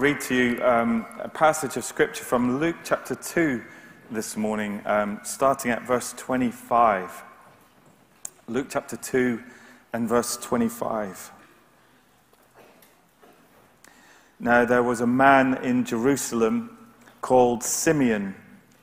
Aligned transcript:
read 0.00 0.20
to 0.20 0.32
you 0.32 0.62
um, 0.64 1.04
a 1.18 1.28
passage 1.28 1.76
of 1.76 1.82
scripture 1.82 2.22
from 2.22 2.60
Luke 2.60 2.76
chapter 2.84 3.16
2 3.16 3.60
this 4.12 4.36
morning, 4.36 4.80
um, 4.86 5.18
starting 5.24 5.72
at 5.72 5.82
verse 5.82 6.14
25. 6.16 7.24
Luke 8.46 8.68
chapter 8.70 8.96
2 8.96 9.42
and 9.92 10.08
verse 10.08 10.36
25. 10.36 11.32
Now, 14.38 14.64
there 14.64 14.84
was 14.84 15.00
a 15.00 15.06
man 15.08 15.54
in 15.64 15.84
Jerusalem 15.84 16.78
called 17.20 17.64
Simeon 17.64 18.36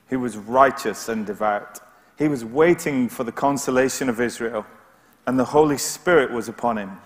who 0.08 0.20
was 0.20 0.36
righteous 0.36 1.08
and 1.08 1.24
devout. 1.24 1.80
He 2.18 2.28
was 2.28 2.44
waiting 2.44 3.08
for 3.08 3.24
the 3.24 3.32
consolation 3.32 4.10
of 4.10 4.20
Israel, 4.20 4.66
and 5.26 5.38
the 5.38 5.46
Holy 5.46 5.78
Spirit 5.78 6.30
was 6.30 6.50
upon 6.50 6.76
him. 6.76 6.98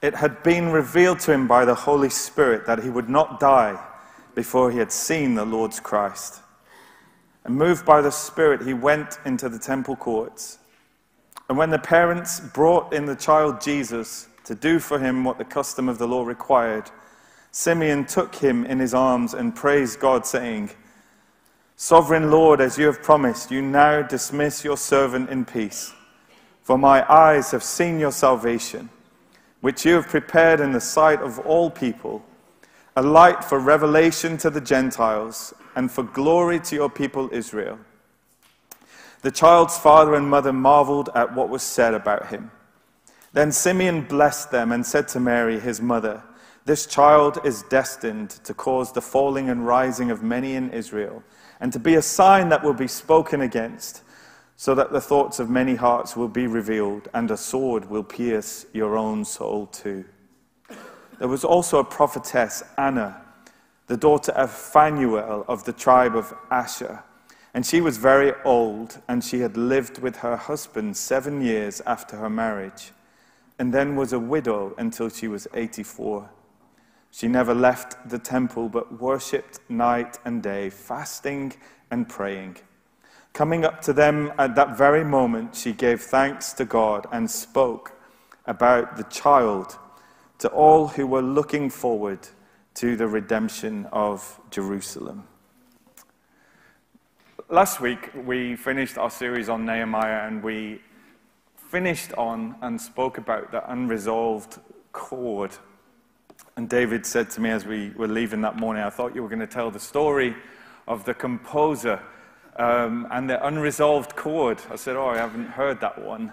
It 0.00 0.14
had 0.14 0.42
been 0.42 0.70
revealed 0.70 1.20
to 1.20 1.32
him 1.32 1.48
by 1.48 1.64
the 1.64 1.74
Holy 1.74 2.10
Spirit 2.10 2.66
that 2.66 2.82
he 2.82 2.90
would 2.90 3.08
not 3.08 3.40
die 3.40 3.82
before 4.34 4.70
he 4.70 4.78
had 4.78 4.92
seen 4.92 5.34
the 5.34 5.44
Lord's 5.44 5.80
Christ. 5.80 6.40
And 7.44 7.56
moved 7.56 7.84
by 7.84 8.00
the 8.00 8.12
Spirit, 8.12 8.62
he 8.62 8.74
went 8.74 9.18
into 9.24 9.48
the 9.48 9.58
temple 9.58 9.96
courts. 9.96 10.58
And 11.48 11.58
when 11.58 11.70
the 11.70 11.78
parents 11.78 12.38
brought 12.40 12.92
in 12.92 13.06
the 13.06 13.16
child 13.16 13.60
Jesus 13.60 14.28
to 14.44 14.54
do 14.54 14.78
for 14.78 14.98
him 14.98 15.24
what 15.24 15.38
the 15.38 15.44
custom 15.44 15.88
of 15.88 15.98
the 15.98 16.06
law 16.06 16.24
required, 16.24 16.90
Simeon 17.50 18.04
took 18.04 18.36
him 18.36 18.64
in 18.66 18.78
his 18.78 18.94
arms 18.94 19.34
and 19.34 19.56
praised 19.56 19.98
God, 19.98 20.26
saying, 20.26 20.70
Sovereign 21.74 22.30
Lord, 22.30 22.60
as 22.60 22.78
you 22.78 22.86
have 22.86 23.02
promised, 23.02 23.50
you 23.50 23.62
now 23.62 24.02
dismiss 24.02 24.64
your 24.64 24.76
servant 24.76 25.30
in 25.30 25.44
peace. 25.44 25.92
For 26.62 26.76
my 26.78 27.10
eyes 27.10 27.50
have 27.50 27.62
seen 27.62 27.98
your 27.98 28.12
salvation 28.12 28.90
which 29.60 29.84
you 29.84 29.94
have 29.94 30.08
prepared 30.08 30.60
in 30.60 30.72
the 30.72 30.80
sight 30.80 31.20
of 31.20 31.38
all 31.40 31.70
people, 31.70 32.24
a 32.96 33.02
light 33.02 33.44
for 33.44 33.58
revelation 33.58 34.36
to 34.38 34.50
the 34.50 34.60
Gentiles 34.60 35.52
and 35.74 35.90
for 35.90 36.02
glory 36.02 36.60
to 36.60 36.74
your 36.74 36.90
people 36.90 37.28
Israel. 37.32 37.78
The 39.22 39.30
child's 39.30 39.76
father 39.76 40.14
and 40.14 40.30
mother 40.30 40.52
marveled 40.52 41.10
at 41.14 41.34
what 41.34 41.48
was 41.48 41.62
said 41.62 41.94
about 41.94 42.28
him. 42.28 42.50
Then 43.32 43.52
Simeon 43.52 44.02
blessed 44.02 44.50
them 44.50 44.72
and 44.72 44.86
said 44.86 45.08
to 45.08 45.20
Mary, 45.20 45.58
his 45.58 45.80
mother, 45.80 46.22
This 46.64 46.86
child 46.86 47.38
is 47.44 47.62
destined 47.64 48.30
to 48.30 48.54
cause 48.54 48.92
the 48.92 49.02
falling 49.02 49.48
and 49.50 49.66
rising 49.66 50.10
of 50.10 50.22
many 50.22 50.54
in 50.54 50.70
Israel, 50.70 51.22
and 51.60 51.72
to 51.72 51.78
be 51.78 51.96
a 51.96 52.02
sign 52.02 52.48
that 52.48 52.62
will 52.62 52.74
be 52.74 52.88
spoken 52.88 53.40
against 53.40 54.02
so 54.60 54.74
that 54.74 54.90
the 54.90 55.00
thoughts 55.00 55.38
of 55.38 55.48
many 55.48 55.76
hearts 55.76 56.16
will 56.16 56.26
be 56.26 56.48
revealed, 56.48 57.08
and 57.14 57.30
a 57.30 57.36
sword 57.36 57.88
will 57.88 58.02
pierce 58.02 58.66
your 58.72 58.96
own 58.96 59.24
soul 59.24 59.66
too. 59.66 60.04
There 61.20 61.28
was 61.28 61.44
also 61.44 61.78
a 61.78 61.84
prophetess, 61.84 62.64
Anna, 62.76 63.22
the 63.86 63.96
daughter 63.96 64.32
of 64.32 64.50
Phanuel 64.50 65.44
of 65.46 65.62
the 65.62 65.72
tribe 65.72 66.16
of 66.16 66.34
Asher. 66.50 67.04
And 67.54 67.64
she 67.64 67.80
was 67.80 67.98
very 67.98 68.32
old, 68.44 69.00
and 69.06 69.22
she 69.22 69.38
had 69.38 69.56
lived 69.56 69.98
with 69.98 70.16
her 70.16 70.36
husband 70.36 70.96
seven 70.96 71.40
years 71.40 71.80
after 71.86 72.16
her 72.16 72.28
marriage, 72.28 72.90
and 73.60 73.72
then 73.72 73.94
was 73.94 74.12
a 74.12 74.18
widow 74.18 74.74
until 74.76 75.08
she 75.08 75.28
was 75.28 75.46
84. 75.54 76.28
She 77.12 77.28
never 77.28 77.54
left 77.54 78.10
the 78.10 78.18
temple, 78.18 78.68
but 78.68 79.00
worshipped 79.00 79.60
night 79.68 80.18
and 80.24 80.42
day, 80.42 80.68
fasting 80.68 81.54
and 81.92 82.08
praying. 82.08 82.56
Coming 83.32 83.64
up 83.64 83.80
to 83.82 83.92
them 83.92 84.32
at 84.38 84.54
that 84.56 84.76
very 84.76 85.04
moment, 85.04 85.54
she 85.54 85.72
gave 85.72 86.02
thanks 86.02 86.52
to 86.54 86.64
God 86.64 87.06
and 87.12 87.30
spoke 87.30 87.92
about 88.46 88.96
the 88.96 89.04
child 89.04 89.78
to 90.38 90.48
all 90.48 90.88
who 90.88 91.06
were 91.06 91.22
looking 91.22 91.70
forward 91.70 92.28
to 92.74 92.96
the 92.96 93.06
redemption 93.06 93.86
of 93.92 94.40
Jerusalem. 94.50 95.24
Last 97.48 97.80
week, 97.80 98.10
we 98.26 98.56
finished 98.56 98.98
our 98.98 99.10
series 99.10 99.48
on 99.48 99.64
Nehemiah 99.64 100.26
and 100.26 100.42
we 100.42 100.80
finished 101.56 102.12
on 102.14 102.56
and 102.62 102.80
spoke 102.80 103.18
about 103.18 103.52
the 103.52 103.70
unresolved 103.70 104.58
chord. 104.92 105.52
And 106.56 106.68
David 106.68 107.04
said 107.04 107.30
to 107.30 107.40
me 107.40 107.50
as 107.50 107.66
we 107.66 107.90
were 107.90 108.08
leaving 108.08 108.40
that 108.42 108.56
morning, 108.56 108.82
I 108.82 108.90
thought 108.90 109.14
you 109.14 109.22
were 109.22 109.28
going 109.28 109.40
to 109.40 109.46
tell 109.46 109.70
the 109.70 109.80
story 109.80 110.34
of 110.86 111.04
the 111.04 111.14
composer 111.14 112.00
um, 112.58 113.06
and 113.10 113.30
the 113.30 113.44
unresolved 113.46 114.16
chord. 114.16 114.60
I 114.70 114.76
said, 114.76 114.96
Oh, 114.96 115.06
I 115.06 115.16
haven't 115.16 115.48
heard 115.48 115.80
that 115.80 116.04
one. 116.04 116.32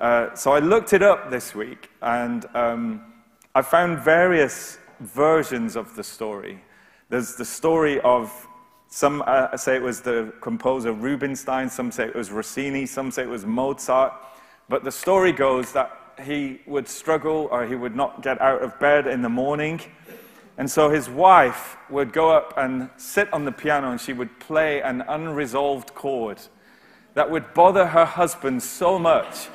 Uh, 0.00 0.34
so 0.34 0.52
I 0.52 0.58
looked 0.58 0.92
it 0.92 1.02
up 1.02 1.30
this 1.30 1.54
week, 1.54 1.90
and 2.02 2.44
um, 2.54 3.12
I 3.54 3.62
found 3.62 4.00
various 4.00 4.78
versions 5.00 5.76
of 5.76 5.94
the 5.96 6.02
story. 6.04 6.60
There's 7.08 7.36
the 7.36 7.44
story 7.44 8.00
of 8.00 8.30
some 8.88 9.22
uh, 9.26 9.56
say 9.56 9.76
it 9.76 9.82
was 9.82 10.00
the 10.00 10.32
composer 10.40 10.92
Rubinstein, 10.92 11.68
some 11.68 11.90
say 11.90 12.06
it 12.06 12.14
was 12.14 12.30
Rossini, 12.30 12.86
some 12.86 13.10
say 13.10 13.22
it 13.22 13.28
was 13.28 13.44
Mozart. 13.44 14.12
But 14.68 14.84
the 14.84 14.92
story 14.92 15.32
goes 15.32 15.72
that 15.72 15.90
he 16.24 16.60
would 16.66 16.88
struggle 16.88 17.48
or 17.50 17.66
he 17.66 17.74
would 17.74 17.94
not 17.94 18.22
get 18.22 18.40
out 18.40 18.62
of 18.62 18.78
bed 18.80 19.06
in 19.06 19.22
the 19.22 19.28
morning 19.28 19.80
and 20.58 20.70
so 20.70 20.88
his 20.88 21.08
wife 21.08 21.76
would 21.90 22.12
go 22.12 22.30
up 22.30 22.54
and 22.56 22.88
sit 22.96 23.32
on 23.32 23.44
the 23.44 23.52
piano 23.52 23.90
and 23.90 24.00
she 24.00 24.12
would 24.12 24.40
play 24.40 24.80
an 24.82 25.02
unresolved 25.02 25.94
chord 25.94 26.40
that 27.14 27.30
would 27.30 27.52
bother 27.54 27.86
her 27.86 28.04
husband 28.04 28.62
so 28.62 28.98
much 28.98 29.48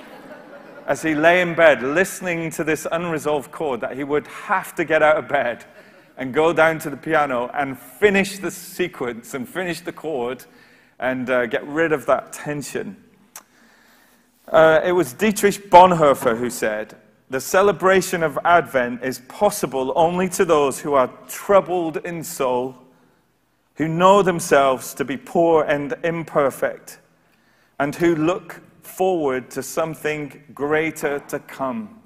as 0.87 1.01
he 1.01 1.15
lay 1.15 1.41
in 1.41 1.55
bed 1.55 1.81
listening 1.81 2.49
to 2.51 2.63
this 2.63 2.87
unresolved 2.91 3.51
chord 3.51 3.81
that 3.81 3.95
he 3.95 4.03
would 4.03 4.27
have 4.27 4.75
to 4.75 4.83
get 4.83 5.01
out 5.01 5.17
of 5.17 5.27
bed 5.27 5.65
and 6.17 6.33
go 6.33 6.53
down 6.53 6.77
to 6.79 6.89
the 6.89 6.97
piano 6.97 7.49
and 7.53 7.79
finish 7.79 8.37
the 8.39 8.51
sequence 8.51 9.33
and 9.33 9.47
finish 9.47 9.81
the 9.81 9.91
chord 9.91 10.43
and 10.99 11.29
uh, 11.29 11.45
get 11.47 11.65
rid 11.65 11.91
of 11.91 12.05
that 12.05 12.31
tension. 12.31 12.95
Uh, 14.47 14.81
it 14.83 14.91
was 14.91 15.13
Dietrich 15.13 15.69
Bonhoeffer 15.69 16.37
who 16.37 16.49
said, 16.49 16.95
the 17.31 17.39
celebration 17.39 18.23
of 18.23 18.37
Advent 18.43 19.03
is 19.03 19.19
possible 19.29 19.93
only 19.95 20.27
to 20.27 20.43
those 20.43 20.81
who 20.81 20.95
are 20.95 21.07
troubled 21.29 21.95
in 22.05 22.25
soul, 22.25 22.75
who 23.75 23.87
know 23.87 24.21
themselves 24.21 24.93
to 24.95 25.05
be 25.05 25.15
poor 25.15 25.63
and 25.63 25.93
imperfect, 26.03 26.99
and 27.79 27.95
who 27.95 28.15
look 28.17 28.61
forward 28.81 29.49
to 29.49 29.63
something 29.63 30.43
greater 30.53 31.19
to 31.19 31.39
come. 31.39 32.01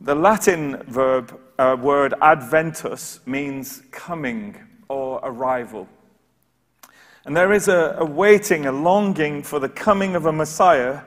The 0.00 0.16
Latin 0.16 0.82
verb, 0.88 1.38
uh, 1.60 1.76
word 1.80 2.14
adventus 2.20 3.20
means 3.24 3.82
coming 3.92 4.56
or 4.88 5.20
arrival. 5.22 5.88
And 7.24 7.36
there 7.36 7.52
is 7.52 7.68
a, 7.68 7.94
a 8.00 8.04
waiting, 8.04 8.66
a 8.66 8.72
longing 8.72 9.44
for 9.44 9.60
the 9.60 9.68
coming 9.68 10.16
of 10.16 10.26
a 10.26 10.32
Messiah 10.32 11.02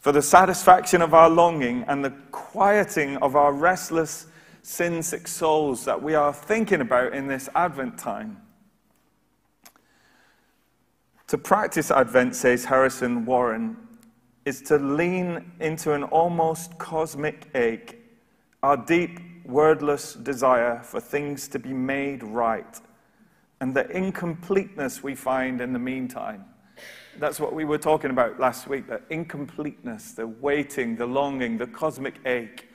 for 0.00 0.12
the 0.12 0.22
satisfaction 0.22 1.02
of 1.02 1.14
our 1.14 1.28
longing 1.28 1.84
and 1.88 2.04
the 2.04 2.10
quieting 2.30 3.16
of 3.18 3.36
our 3.36 3.52
restless, 3.52 4.26
sin 4.62 5.02
sick 5.02 5.26
souls 5.26 5.84
that 5.84 6.02
we 6.02 6.14
are 6.14 6.32
thinking 6.32 6.80
about 6.80 7.14
in 7.14 7.26
this 7.26 7.48
Advent 7.54 7.98
time. 7.98 8.40
To 11.28 11.36
practice 11.36 11.90
Advent, 11.90 12.34
says 12.36 12.64
Harrison 12.64 13.26
Warren, 13.26 13.76
is 14.44 14.62
to 14.62 14.78
lean 14.78 15.52
into 15.60 15.92
an 15.92 16.04
almost 16.04 16.78
cosmic 16.78 17.48
ache, 17.54 17.98
our 18.62 18.76
deep, 18.76 19.20
wordless 19.44 20.14
desire 20.14 20.80
for 20.82 21.00
things 21.00 21.48
to 21.48 21.58
be 21.58 21.72
made 21.72 22.22
right, 22.22 22.80
and 23.60 23.74
the 23.74 23.90
incompleteness 23.90 25.02
we 25.02 25.14
find 25.14 25.60
in 25.60 25.72
the 25.72 25.78
meantime. 25.78 26.44
That's 27.18 27.40
what 27.40 27.52
we 27.52 27.64
were 27.64 27.78
talking 27.78 28.10
about 28.10 28.38
last 28.38 28.68
week 28.68 28.86
the 28.86 29.00
incompleteness, 29.10 30.12
the 30.12 30.26
waiting, 30.26 30.94
the 30.94 31.06
longing, 31.06 31.58
the 31.58 31.66
cosmic 31.66 32.14
ache 32.24 32.68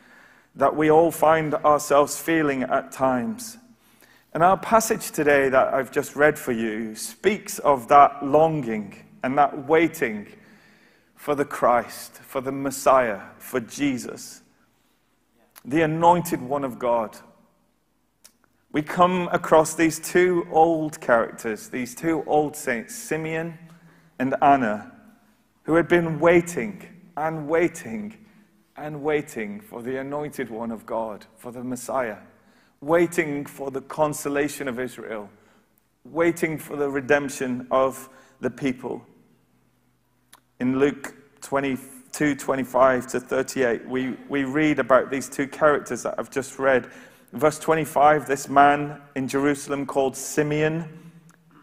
that 0.56 0.76
we 0.76 0.92
all 0.92 1.12
find 1.12 1.56
ourselves 1.56 2.20
feeling 2.20 2.64
at 2.64 2.92
times. 2.92 3.57
And 4.34 4.44
our 4.44 4.57
passage 4.57 5.12
today 5.12 5.48
that 5.48 5.74
I've 5.74 5.92
just 5.92 6.16
read 6.16 6.38
for 6.38 6.51
you 6.51 6.94
speaks 6.95 7.60
of 7.60 7.88
that 7.88 8.25
longing 8.25 8.95
and 9.24 9.38
that 9.38 9.66
waiting 9.68 10.28
for 11.16 11.36
the 11.36 11.45
Christ, 11.45 12.16
for 12.16 12.42
the 12.42 12.51
Messiah, 12.51 13.22
for 13.38 13.62
Jesus, 13.62 14.42
the 15.63 15.84
anointed 15.84 16.42
one 16.42 16.66
of 16.66 16.80
God. 16.80 17.18
We 18.74 18.81
come 18.81 19.30
across 19.31 19.75
these 19.75 20.00
two 20.00 20.45
old 20.51 21.00
characters, 21.00 21.69
these 21.69 21.95
two 21.95 22.24
old 22.28 22.57
saints, 22.57 22.94
Simeon 22.94 23.57
and 24.19 24.36
Anna, 24.42 24.92
who 25.63 25.75
had 25.75 25.88
been 25.88 26.19
waiting 26.19 26.88
and 27.18 27.48
waiting 27.48 28.18
and 28.75 29.04
waiting 29.04 29.62
for 29.62 29.81
the 29.81 30.00
anointed 30.00 30.50
one 30.50 30.71
of 30.71 30.86
God, 30.86 31.25
for 31.38 31.51
the 31.51 31.63
Messiah, 31.63 32.18
waiting 32.81 33.45
for 33.45 33.71
the 33.71 33.81
consolation 33.81 34.68
of 34.68 34.80
Israel, 34.80 35.30
waiting 36.06 36.57
for 36.57 36.75
the 36.75 36.89
redemption 36.89 37.68
of 37.71 38.10
the 38.42 38.50
people. 38.50 39.06
In 40.59 40.80
Luke 40.80 41.16
22 41.42 42.36
25 42.36 43.07
to 43.07 43.19
38, 43.19 43.88
we, 43.88 44.16
we 44.30 44.44
read 44.44 44.80
about 44.80 45.12
these 45.12 45.30
two 45.30 45.48
characters 45.48 46.04
that 46.04 46.16
I've 46.18 46.31
just 46.31 46.59
read. 46.59 46.89
verse 47.31 47.59
25, 47.59 48.27
this 48.27 48.50
man 48.50 49.01
in 49.16 49.27
Jerusalem 49.27 49.86
called 49.86 50.16
Simeon, 50.16 51.03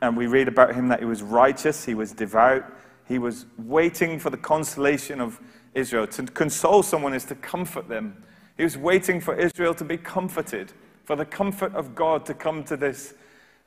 and 0.02 0.16
we 0.16 0.26
read 0.26 0.48
about 0.48 0.74
him 0.74 0.88
that 0.88 1.00
he 1.00 1.04
was 1.04 1.22
righteous, 1.22 1.84
he 1.84 1.94
was 1.94 2.12
devout, 2.12 2.64
he 3.06 3.18
was 3.18 3.46
waiting 3.58 4.18
for 4.18 4.30
the 4.30 4.36
consolation 4.36 5.20
of 5.20 5.40
Israel. 5.74 6.06
To 6.06 6.22
console 6.24 6.82
someone 6.82 7.14
is 7.14 7.24
to 7.26 7.34
comfort 7.34 7.88
them. 7.88 8.24
He 8.56 8.62
was 8.62 8.76
waiting 8.76 9.20
for 9.20 9.34
Israel 9.34 9.74
to 9.74 9.84
be 9.84 9.96
comforted, 9.96 10.72
for 11.04 11.16
the 11.16 11.24
comfort 11.24 11.74
of 11.74 11.94
God 11.94 12.24
to 12.26 12.34
come 12.34 12.62
to 12.64 12.76
this 12.76 13.14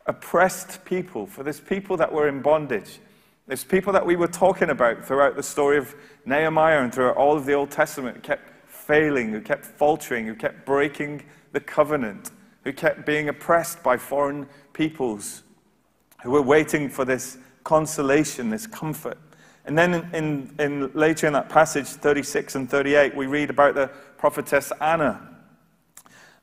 oppressed 0.05 0.83
people, 0.85 1.25
for 1.25 1.43
this 1.43 1.59
people 1.59 1.97
that 1.97 2.11
were 2.11 2.27
in 2.27 2.41
bondage. 2.41 2.99
This 3.47 3.63
people 3.63 3.91
that 3.93 4.05
we 4.05 4.15
were 4.15 4.27
talking 4.27 4.69
about 4.69 5.05
throughout 5.05 5.35
the 5.35 5.43
story 5.43 5.77
of 5.77 5.95
Nehemiah 6.25 6.81
and 6.81 6.93
throughout 6.93 7.17
all 7.17 7.35
of 7.35 7.45
the 7.45 7.53
Old 7.53 7.71
Testament 7.71 8.15
who 8.15 8.21
kept 8.21 8.49
failing, 8.69 9.31
who 9.31 9.41
kept 9.41 9.65
faltering, 9.65 10.25
who 10.25 10.35
kept 10.35 10.65
breaking 10.65 11.23
the 11.51 11.59
covenant, 11.59 12.31
who 12.63 12.71
kept 12.71 13.05
being 13.05 13.29
oppressed 13.29 13.83
by 13.83 13.97
foreign 13.97 14.47
peoples, 14.71 15.42
were 16.31 16.41
waiting 16.41 16.89
for 16.89 17.05
this 17.05 17.37
consolation, 17.63 18.49
this 18.49 18.67
comfort. 18.67 19.17
And 19.65 19.77
then 19.77 19.93
in, 19.93 20.15
in, 20.15 20.55
in, 20.59 20.91
later 20.93 21.27
in 21.27 21.33
that 21.33 21.49
passage, 21.49 21.87
36 21.87 22.55
and 22.55 22.69
38, 22.69 23.15
we 23.15 23.27
read 23.27 23.49
about 23.49 23.75
the 23.75 23.87
prophetess 24.17 24.71
Anna. 24.81 25.29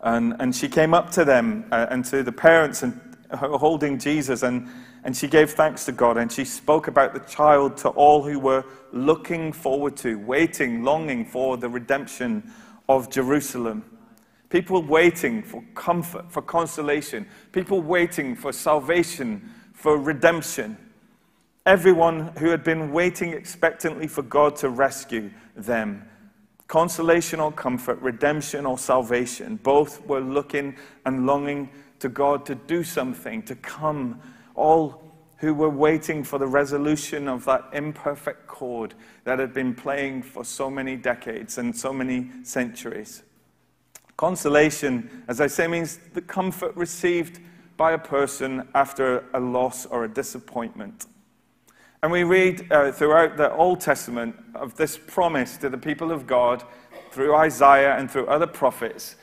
And, 0.00 0.35
and 0.41 0.55
she 0.55 0.69
came 0.69 0.94
up 0.94 1.11
to 1.12 1.25
them 1.25 1.67
uh, 1.71 1.87
and 1.91 2.05
to 2.06 2.23
the 2.23 2.32
parents 2.32 2.82
and 2.82 2.99
holding 3.32 3.99
Jesus, 3.99 4.43
and, 4.43 4.69
and 5.05 5.17
she 5.17 5.29
gave 5.29 5.53
thanks 5.53 5.85
to 5.85 5.93
God, 5.93 6.17
and 6.17 6.31
she 6.31 6.44
spoke 6.44 6.88
about 6.88 7.15
the 7.15 7.21
child 7.21 7.77
to 7.79 7.88
all 7.91 8.23
who 8.23 8.38
were 8.38 8.65
looking 8.93 9.53
forward 9.53 9.97
to, 9.99 10.19
waiting, 10.19 10.82
longing 10.82 11.25
for 11.25 11.56
the 11.56 11.69
redemption 11.69 12.50
of 12.88 13.11
Jerusalem. 13.11 13.85
People 14.49 14.82
waiting 14.82 15.43
for 15.43 15.62
comfort, 15.75 16.31
for 16.32 16.43
consolation. 16.43 17.27
People 17.53 17.81
waiting 17.81 18.35
for 18.35 18.53
salvation, 18.53 19.49
for 19.81 19.97
redemption. 19.97 20.77
Everyone 21.65 22.32
who 22.38 22.50
had 22.50 22.62
been 22.62 22.93
waiting 22.93 23.32
expectantly 23.32 24.06
for 24.06 24.21
God 24.21 24.56
to 24.56 24.69
rescue 24.69 25.31
them. 25.56 26.06
Consolation 26.69 27.41
or 27.41 27.50
comfort, 27.50 27.99
redemption 28.00 28.67
or 28.67 28.77
salvation. 28.77 29.56
Both 29.56 30.06
were 30.06 30.21
looking 30.21 30.77
and 31.06 31.27
longing 31.27 31.71
to 32.00 32.11
God 32.11 32.44
to 32.47 32.55
do 32.55 32.85
something, 32.85 33.43
to 33.44 33.55
come. 33.55 34.21
All 34.55 35.03
who 35.38 35.55
were 35.55 35.71
waiting 35.71 36.25
for 36.25 36.38
the 36.38 36.47
resolution 36.47 37.27
of 37.27 37.47
that 37.47 37.65
imperfect 37.73 38.47
chord 38.47 38.93
that 39.25 39.38
had 39.38 39.55
been 39.55 39.75
playing 39.75 40.23
for 40.23 40.44
so 40.44 40.71
many 40.71 40.97
decades 40.97 41.56
and 41.56 41.75
so 41.75 41.91
many 41.91 42.31
centuries. 42.43 43.23
Consolation, 44.19 45.25
as 45.27 45.41
I 45.41 45.47
say, 45.47 45.67
means 45.67 45.99
the 46.12 46.21
comfort 46.21 46.77
received 46.77 47.41
by 47.81 47.93
a 47.93 47.99
person 47.99 48.69
after 48.75 49.25
a 49.32 49.41
loss 49.41 49.87
or 49.87 50.05
a 50.05 50.09
disappointment. 50.09 51.06
And 52.03 52.12
we 52.12 52.25
read 52.25 52.71
uh, 52.71 52.93
throughout 52.93 53.38
the 53.38 53.55
Old 53.55 53.81
Testament 53.81 54.37
of 54.55 54.77
this 54.77 54.99
promise 54.99 55.56
to 55.56 55.71
the 55.71 55.79
people 55.79 56.12
of 56.12 56.27
God 56.27 56.62
through 57.11 57.35
Isaiah 57.35 57.97
and 57.97 58.11
through 58.11 58.27
other 58.27 58.47
prophets 58.47 59.17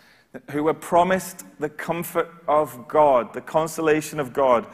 who 0.50 0.64
were 0.64 0.74
promised 0.74 1.46
the 1.60 1.70
comfort 1.70 2.32
of 2.48 2.88
God, 2.88 3.32
the 3.32 3.42
consolation 3.42 4.20
of 4.20 4.34
God. 4.34 4.66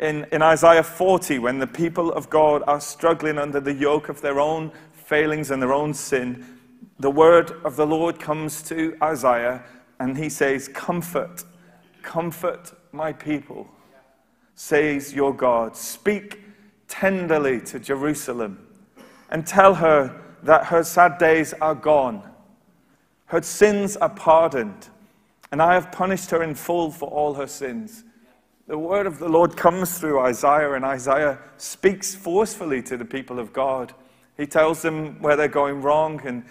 In, 0.00 0.26
in 0.32 0.42
Isaiah 0.42 0.82
40, 0.82 1.38
when 1.38 1.58
the 1.58 1.66
people 1.66 2.12
of 2.12 2.28
God 2.28 2.62
are 2.66 2.78
struggling 2.78 3.38
under 3.38 3.58
the 3.58 3.72
yoke 3.72 4.10
of 4.10 4.20
their 4.20 4.38
own 4.38 4.70
failings 4.92 5.50
and 5.50 5.62
their 5.62 5.72
own 5.72 5.94
sin, 5.94 6.44
the 6.98 7.10
word 7.10 7.52
of 7.64 7.76
the 7.76 7.86
Lord 7.86 8.20
comes 8.20 8.62
to 8.64 8.98
Isaiah 9.02 9.64
and 9.98 10.18
he 10.18 10.28
says, 10.28 10.68
Comfort, 10.68 11.44
comfort 12.02 12.72
my 12.92 13.12
people, 13.12 13.68
says 14.54 15.12
your 15.12 15.34
God. 15.34 15.76
Speak 15.76 16.40
tenderly 16.88 17.60
to 17.60 17.78
Jerusalem 17.78 18.66
and 19.30 19.46
tell 19.46 19.74
her 19.74 20.20
that 20.42 20.66
her 20.66 20.82
sad 20.82 21.18
days 21.18 21.52
are 21.60 21.74
gone, 21.74 22.22
her 23.26 23.42
sins 23.42 23.96
are 23.96 24.08
pardoned, 24.08 24.88
and 25.52 25.62
I 25.62 25.74
have 25.74 25.92
punished 25.92 26.30
her 26.30 26.42
in 26.42 26.54
full 26.54 26.90
for 26.90 27.08
all 27.08 27.34
her 27.34 27.46
sins. 27.46 28.04
The 28.66 28.78
word 28.78 29.06
of 29.06 29.18
the 29.18 29.28
Lord 29.28 29.56
comes 29.56 29.98
through 29.98 30.20
Isaiah, 30.20 30.74
and 30.74 30.84
Isaiah 30.84 31.38
speaks 31.56 32.14
forcefully 32.14 32.82
to 32.84 32.96
the 32.96 33.04
people 33.04 33.38
of 33.38 33.52
God. 33.52 33.92
He 34.36 34.46
tells 34.46 34.80
them 34.80 35.20
where 35.20 35.36
they're 35.36 35.48
going 35.48 35.82
wrong 35.82 36.20
and 36.24 36.44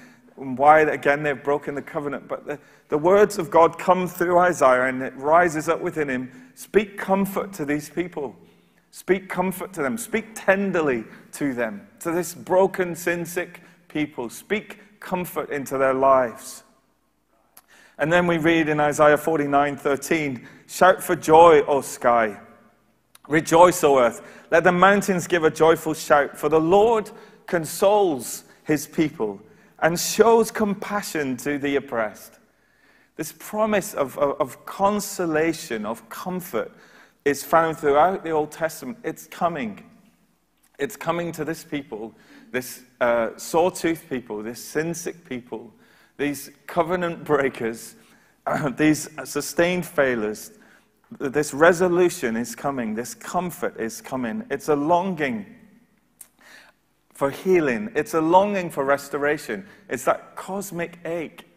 why, 0.58 0.82
again, 0.82 1.24
they've 1.24 1.42
broken 1.42 1.76
the 1.76 1.82
covenant. 1.82 2.28
But 2.28 2.46
the, 2.46 2.60
the 2.90 2.98
words 2.98 3.38
of 3.38 3.50
God 3.50 3.78
come 3.78 4.08
through 4.08 4.40
Isaiah 4.40 4.86
and 4.86 5.02
it 5.02 5.16
rises 5.16 5.70
up 5.70 5.80
within 5.80 6.10
him. 6.10 6.32
Speak 6.56 6.98
comfort 6.98 7.54
to 7.54 7.66
these 7.66 7.90
people. 7.90 8.36
Speak 8.92 9.30
comfort 9.30 9.72
to 9.74 9.84
them. 9.84 9.98
Speak 9.98 10.30
tenderly 10.34 11.04
to 11.34 11.54
them, 11.54 11.88
to 12.00 12.12
this 12.12 12.34
broken, 12.34 12.96
sin 12.96 13.26
sick 13.26 13.62
people. 13.88 14.30
Speak 14.30 14.80
comfort 15.00 15.52
into 15.52 15.78
their 15.78 15.94
lives. 15.94 16.64
And 18.00 18.12
then 18.12 18.26
we 18.26 18.38
read 18.38 18.70
in 18.70 18.80
Isaiah 18.80 19.18
49 19.18 19.78
13, 19.78 20.48
Shout 20.68 21.04
for 21.04 21.16
joy, 21.16 21.62
O 21.68 21.82
sky. 21.82 22.40
Rejoice, 23.28 23.84
O 23.84 24.00
earth. 24.00 24.22
Let 24.50 24.64
the 24.64 24.72
mountains 24.72 25.28
give 25.28 25.44
a 25.44 25.52
joyful 25.52 25.94
shout, 25.94 26.38
for 26.38 26.50
the 26.50 26.60
Lord 26.60 27.12
consoles 27.46 28.46
his 28.64 28.88
people 28.88 29.40
and 29.80 30.00
shows 30.00 30.50
compassion 30.50 31.38
to 31.38 31.60
the 31.60 31.76
oppressed. 31.76 32.40
This 33.20 33.34
promise 33.38 33.96
of, 33.96 34.18
of, 34.18 34.40
of, 34.40 34.66
consolation, 34.66 35.86
of 35.86 36.08
comfort, 36.08 36.72
is 37.26 37.44
found 37.44 37.78
throughout 37.78 38.24
the 38.24 38.30
Old 38.30 38.50
Testament. 38.50 38.98
It's 39.04 39.28
coming. 39.28 39.84
It's 40.78 40.96
coming 40.96 41.34
to 41.34 41.44
this 41.44 41.66
people, 41.66 42.16
this 42.54 42.84
uh, 43.02 43.32
sawtooth 43.36 44.06
people, 44.10 44.42
this 44.42 44.64
sin 44.64 44.94
sick 44.94 45.28
people, 45.28 45.74
these 46.16 46.50
covenant 46.66 47.26
breakers, 47.26 47.98
uh, 48.48 48.70
these 48.70 49.10
sustained 49.26 49.86
failures. 49.86 50.54
This 51.20 51.54
resolution 51.54 52.38
is 52.38 52.56
coming. 52.56 52.96
This 52.96 53.14
comfort 53.16 53.78
is 53.78 54.00
coming. 54.00 54.46
It's 54.50 54.70
a 54.70 54.76
longing 54.78 55.46
for 57.14 57.30
healing. 57.32 57.92
It's 57.96 58.14
a 58.14 58.22
longing 58.22 58.70
for 58.70 58.86
restoration. 58.86 59.68
It's 59.90 60.06
that 60.06 60.38
cosmic 60.38 61.00
ache 61.04 61.49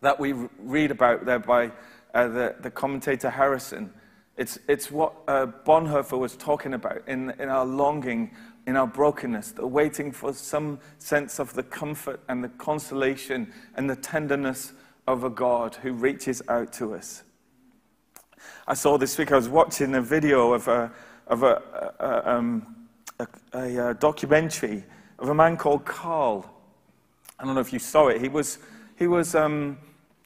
that 0.00 0.18
we 0.18 0.32
read 0.58 0.90
about 0.90 1.24
there 1.24 1.38
by 1.38 1.72
uh, 2.14 2.28
the, 2.28 2.54
the 2.60 2.70
commentator 2.70 3.30
Harrison. 3.30 3.92
It's, 4.36 4.58
it's 4.68 4.90
what 4.90 5.14
uh, 5.26 5.46
Bonhoeffer 5.66 6.18
was 6.18 6.36
talking 6.36 6.74
about 6.74 7.02
in, 7.08 7.30
in 7.38 7.48
our 7.48 7.66
longing, 7.66 8.30
in 8.66 8.76
our 8.76 8.86
brokenness, 8.86 9.52
the 9.52 9.66
waiting 9.66 10.12
for 10.12 10.32
some 10.32 10.78
sense 10.98 11.40
of 11.40 11.54
the 11.54 11.64
comfort 11.64 12.20
and 12.28 12.44
the 12.44 12.48
consolation 12.50 13.52
and 13.74 13.90
the 13.90 13.96
tenderness 13.96 14.72
of 15.08 15.24
a 15.24 15.30
God 15.30 15.74
who 15.76 15.92
reaches 15.92 16.42
out 16.48 16.72
to 16.74 16.94
us. 16.94 17.24
I 18.66 18.74
saw 18.74 18.98
this 18.98 19.18
week, 19.18 19.32
I 19.32 19.36
was 19.36 19.48
watching 19.48 19.94
a 19.94 20.02
video 20.02 20.52
of 20.52 20.68
a, 20.68 20.92
of 21.26 21.42
a, 21.42 21.62
a, 21.98 22.30
um, 22.30 22.86
a, 23.18 23.90
a, 23.90 23.94
documentary 23.94 24.84
of 25.18 25.30
a 25.30 25.34
man 25.34 25.56
called 25.56 25.84
Carl. 25.84 26.48
I 27.38 27.44
don't 27.44 27.54
know 27.54 27.60
if 27.60 27.72
you 27.72 27.78
saw 27.78 28.08
it. 28.08 28.20
He 28.20 28.28
was, 28.28 28.58
he 28.96 29.06
was 29.06 29.34
um, 29.34 29.78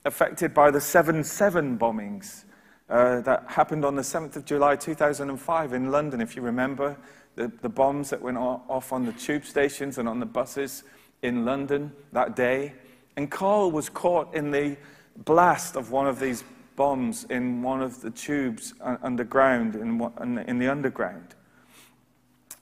affected 0.04 0.52
by 0.52 0.71
the 0.71 0.80
7 0.80 1.25
7 1.25 1.78
bombings 1.78 2.44
uh, 2.88 3.21
that 3.21 3.44
happened 3.49 3.85
on 3.85 3.97
the 3.97 4.02
7th 4.02 4.37
of 4.37 4.44
July 4.44 4.76
2005 4.76 5.73
in 5.73 5.90
London, 5.90 6.21
if 6.21 6.37
you 6.37 6.42
remember. 6.42 6.97
The, 7.35 7.50
the 7.62 7.68
bombs 7.68 8.11
that 8.11 8.21
went 8.21 8.37
off 8.37 8.92
on 8.92 9.06
the 9.06 9.12
tube 9.12 9.47
stations 9.47 9.97
and 9.97 10.06
on 10.06 10.21
the 10.21 10.26
buses 10.26 10.82
in 11.23 11.47
London 11.47 11.92
that 12.12 12.37
day. 12.37 12.75
And 13.16 13.30
Carl 13.30 13.71
was 13.71 13.88
caught 13.88 14.35
in 14.35 14.50
the 14.50 14.76
blast 15.16 15.76
of 15.76 15.90
one 15.90 16.06
of 16.06 16.21
these 16.21 16.44
bombs 16.76 17.25
in 17.30 17.62
one 17.62 17.82
of 17.82 18.00
the 18.00 18.11
tubes 18.11 18.75
underground, 18.80 19.76
in, 19.76 20.38
in 20.47 20.59
the 20.59 20.68
underground. 20.68 21.35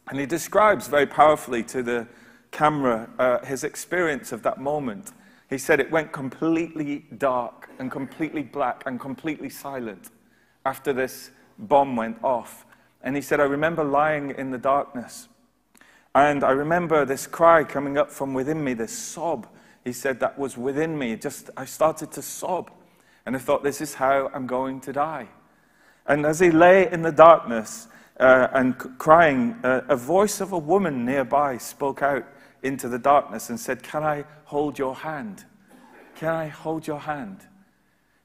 And 0.09 0.18
he 0.18 0.26
describes 0.26 0.88
very 0.88 1.06
powerfully 1.06 1.62
to 1.64 1.82
the 1.82 2.06
camera 2.50 3.09
uh, 3.18 3.44
his 3.44 3.64
experience 3.64 4.32
of 4.32 4.42
that 4.42 4.61
moment. 4.61 5.12
He 5.50 5.59
said 5.59 5.80
it 5.80 5.90
went 5.90 6.12
completely 6.12 7.04
dark 7.19 7.69
and 7.78 7.90
completely 7.90 8.42
black 8.42 8.85
and 8.87 9.00
completely 9.00 9.50
silent 9.50 10.11
after 10.64 10.92
this 10.92 11.33
bomb 11.59 11.97
went 11.97 12.23
off. 12.23 12.64
And 13.02 13.16
he 13.16 13.23
said, 13.23 13.40
I 13.40 13.45
remember 13.45 13.83
lying 13.83 14.30
in 14.30 14.52
the 14.52 14.59
darkness. 14.59 15.28
And 16.14 16.45
I 16.45 16.50
remember 16.50 17.04
this 17.04 17.26
cry 17.26 17.64
coming 17.64 17.99
up 17.99 18.11
from 18.11 18.33
within 18.33 18.62
me, 18.62 18.75
this 18.75 18.97
sob. 18.97 19.49
He 19.85 19.92
said 19.92 20.21
that 20.21 20.38
was 20.38 20.57
within 20.57 20.97
me. 20.97 21.16
Just 21.16 21.50
I 21.57 21.64
started 21.64 22.12
to 22.12 22.23
sob. 22.23 22.71
And 23.26 23.35
I 23.35 23.38
thought, 23.38 23.62
this 23.62 23.80
is 23.80 23.95
how 23.95 24.30
I'm 24.33 24.47
going 24.47 24.80
to 24.83 24.92
die. 24.92 25.28
And 26.07 26.25
as 26.25 26.40
he 26.40 26.50
lay 26.50 26.90
in 26.90 27.02
the 27.02 27.12
darkness, 27.12 27.88
uh, 28.21 28.49
and 28.52 28.78
crying, 28.99 29.59
uh, 29.64 29.80
a 29.88 29.97
voice 29.97 30.40
of 30.40 30.52
a 30.52 30.59
woman 30.59 31.04
nearby 31.04 31.57
spoke 31.57 32.02
out 32.02 32.25
into 32.62 32.88
the 32.88 32.99
darkness 32.99 33.50
and 33.50 33.59
said, 33.59 33.83
Can 33.83 34.02
I 34.02 34.25
hold 34.45 34.79
your 34.79 34.95
hand? 34.95 35.45
Can 36.14 36.31
I 36.31 36.49
hold 36.49 36.87
your 36.87 37.00
hand? 37.00 37.47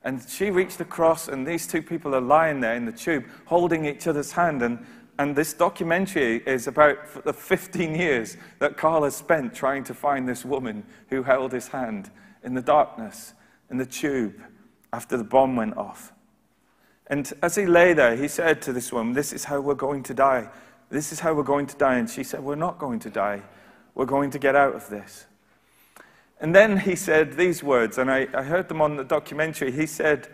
And 0.03 0.23
she 0.27 0.51
reached 0.51 0.79
across, 0.79 1.27
and 1.27 1.47
these 1.47 1.65
two 1.65 1.81
people 1.81 2.13
are 2.13 2.21
lying 2.21 2.59
there 2.59 2.75
in 2.75 2.85
the 2.85 2.91
tube, 2.91 3.25
holding 3.45 3.85
each 3.85 4.05
other's 4.05 4.33
hand. 4.33 4.61
And, 4.61 4.85
and 5.17 5.35
this 5.35 5.53
documentary 5.53 6.43
is 6.45 6.67
about 6.67 7.23
the 7.23 7.33
15 7.33 7.95
years 7.95 8.37
that 8.59 8.77
Carl 8.77 9.03
has 9.03 9.15
spent 9.15 9.55
trying 9.55 9.83
to 9.85 9.95
find 9.95 10.29
this 10.29 10.45
woman 10.45 10.85
who 11.09 11.23
held 11.23 11.51
his 11.53 11.69
hand 11.69 12.11
in 12.43 12.53
the 12.53 12.61
darkness, 12.61 13.33
in 13.71 13.77
the 13.77 13.85
tube, 13.85 14.35
after 14.93 15.17
the 15.17 15.23
bomb 15.23 15.55
went 15.55 15.75
off. 15.75 16.13
And 17.07 17.31
as 17.41 17.55
he 17.55 17.65
lay 17.65 17.93
there, 17.93 18.15
he 18.15 18.27
said 18.27 18.61
to 18.63 18.73
this 18.73 18.91
woman, 18.91 19.13
This 19.13 19.33
is 19.33 19.45
how 19.45 19.59
we're 19.59 19.73
going 19.73 20.03
to 20.03 20.13
die. 20.13 20.49
This 20.89 21.11
is 21.11 21.19
how 21.19 21.33
we're 21.33 21.43
going 21.43 21.67
to 21.67 21.77
die. 21.77 21.97
And 21.97 22.09
she 22.09 22.23
said, 22.23 22.43
We're 22.43 22.55
not 22.55 22.77
going 22.77 22.99
to 22.99 23.09
die. 23.09 23.41
We're 23.95 24.05
going 24.05 24.29
to 24.31 24.39
get 24.39 24.55
out 24.55 24.75
of 24.75 24.89
this. 24.89 25.25
And 26.39 26.53
then 26.53 26.77
he 26.77 26.95
said 26.95 27.33
these 27.37 27.63
words, 27.63 27.97
and 27.97 28.11
I, 28.11 28.27
I 28.33 28.43
heard 28.43 28.67
them 28.67 28.81
on 28.81 28.97
the 28.97 29.05
documentary. 29.05 29.71
He 29.71 29.85
said, 29.85 30.27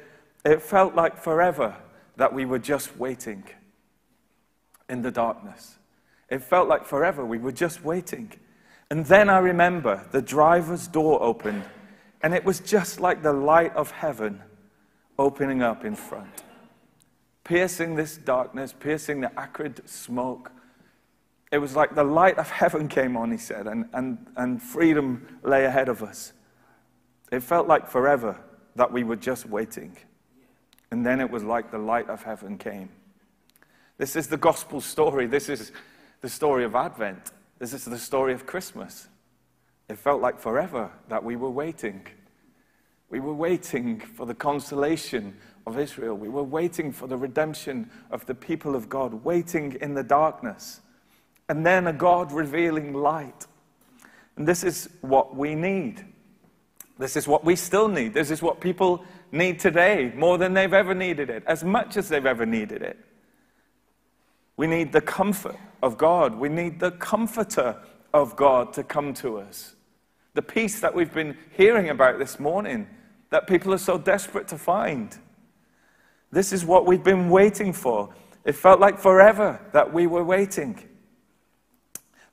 It 0.44 0.62
felt 0.62 0.96
like 0.96 1.18
forever 1.18 1.76
that 2.18 2.34
we 2.34 2.44
were 2.44 2.60
just 2.60 2.98
waiting 2.98 3.44
in 4.90 5.04
the 5.04 5.12
darkness. 5.12 5.78
It 6.28 6.44
felt 6.44 6.68
like 6.68 6.86
forever 6.86 7.24
we 7.24 7.38
were 7.38 7.52
just 7.52 7.84
waiting. 7.84 8.32
And 8.90 9.06
then 9.06 9.30
I 9.30 9.38
remember 9.38 10.06
the 10.12 10.22
driver's 10.22 10.88
door 10.88 11.22
opened, 11.22 11.64
and 12.22 12.34
it 12.34 12.44
was 12.44 12.60
just 12.60 13.00
like 13.00 13.22
the 13.22 13.34
light 13.34 13.74
of 13.76 13.92
heaven 13.92 14.42
opening 15.20 15.62
up 15.62 15.86
in 15.86 15.96
front, 15.96 16.44
piercing 17.44 17.96
this 17.96 18.18
darkness, 18.18 18.74
piercing 18.78 19.22
the 19.22 19.40
acrid 19.40 19.88
smoke 19.88 20.52
it 21.52 21.58
was 21.58 21.76
like 21.76 21.96
the 21.96 22.04
light 22.04 22.38
of 22.38 22.50
heaven 22.50 22.88
came 22.88 23.18
on, 23.18 23.32
he 23.32 23.38
said, 23.38 23.68
and, 23.68 23.86
and, 23.94 24.18
and 24.38 24.62
freedom 24.62 25.40
lay 25.44 25.66
ahead 25.66 25.90
of 25.90 26.02
us. 26.02 26.32
It 27.32 27.44
felt 27.44 27.68
like 27.68 27.88
forever 27.88 28.38
that 28.76 28.92
we 28.92 29.04
were 29.04 29.18
just 29.18 29.46
waiting. 29.46 29.98
And 30.92 31.06
then 31.06 31.20
it 31.20 31.30
was 31.30 31.44
like 31.44 31.72
the 31.72 31.78
light 31.78 32.10
of 32.10 32.24
heaven 32.24 32.58
came. 32.58 32.90
This 33.98 34.16
is 34.16 34.28
the 34.28 34.38
gospel 34.38 34.80
story. 34.80 35.28
This 35.28 35.50
is 35.50 35.72
the 36.22 36.30
story 36.30 36.64
of 36.64 36.76
Advent. 36.76 37.32
This 37.60 37.74
is 37.74 37.86
the 37.86 38.00
story 38.00 38.34
of 38.34 38.46
Christmas. 38.46 39.08
It 39.90 39.98
felt 39.98 40.22
like 40.22 40.40
forever 40.40 40.90
that 41.10 41.24
we 41.24 41.36
were 41.36 41.50
waiting. 41.50 42.08
We 43.10 43.20
were 43.20 43.34
waiting 43.34 44.00
for 44.00 44.26
the 44.26 44.34
consolation 44.34 45.36
of 45.68 45.78
Israel. 45.78 46.16
We 46.16 46.30
were 46.30 46.44
waiting 46.44 46.94
for 46.94 47.08
the 47.08 47.18
redemption 47.18 47.90
of 48.10 48.26
the 48.26 48.36
people 48.36 48.74
of 48.74 48.88
God, 48.88 49.26
waiting 49.26 49.78
in 49.82 49.94
the 49.96 50.04
darkness 50.04 50.80
and 51.52 51.66
then 51.66 51.86
a 51.86 51.92
God 51.92 52.32
revealing 52.32 52.94
light. 52.94 53.46
And 54.38 54.48
this 54.48 54.64
is 54.64 54.88
what 55.02 55.36
we 55.36 55.54
need. 55.54 56.02
This 56.98 57.18
is 57.18 57.28
what 57.28 57.44
we 57.44 57.58
still 57.58 57.90
need. 57.90 58.14
This 58.14 58.32
is 58.32 58.42
what 58.42 58.62
people 58.62 59.04
need 59.34 59.60
today 59.60 60.14
more 60.16 60.38
than 60.38 60.54
they've 60.54 60.72
ever 60.72 60.94
needed 60.94 61.30
it, 61.30 61.44
as 61.46 61.62
much 61.62 61.98
as 61.98 62.08
they've 62.08 62.26
ever 62.26 62.46
needed 62.46 62.82
it. 62.82 62.98
We 64.56 64.66
need 64.66 64.94
the 64.94 65.02
comfort 65.02 65.58
of 65.84 65.98
God. 65.98 66.36
We 66.36 66.48
need 66.48 66.80
the 66.80 66.92
comforter 66.92 67.76
of 68.14 68.38
God 68.38 68.72
to 68.72 68.84
come 68.84 69.14
to 69.16 69.40
us. 69.40 69.76
The 70.36 70.42
peace 70.42 70.80
that 70.80 70.96
we've 70.96 71.14
been 71.14 71.38
hearing 71.58 71.90
about 71.90 72.18
this 72.18 72.40
morning, 72.40 72.88
that 73.30 73.46
people 73.46 73.74
are 73.74 73.78
so 73.78 73.98
desperate 73.98 74.48
to 74.48 74.58
find. 74.58 75.18
This 76.32 76.54
is 76.54 76.64
what 76.64 76.86
we've 76.86 77.04
been 77.04 77.30
waiting 77.30 77.74
for. 77.74 78.14
It 78.46 78.56
felt 78.56 78.80
like 78.80 78.98
forever 78.98 79.60
that 79.74 79.92
we 79.92 80.08
were 80.08 80.24
waiting. 80.24 80.88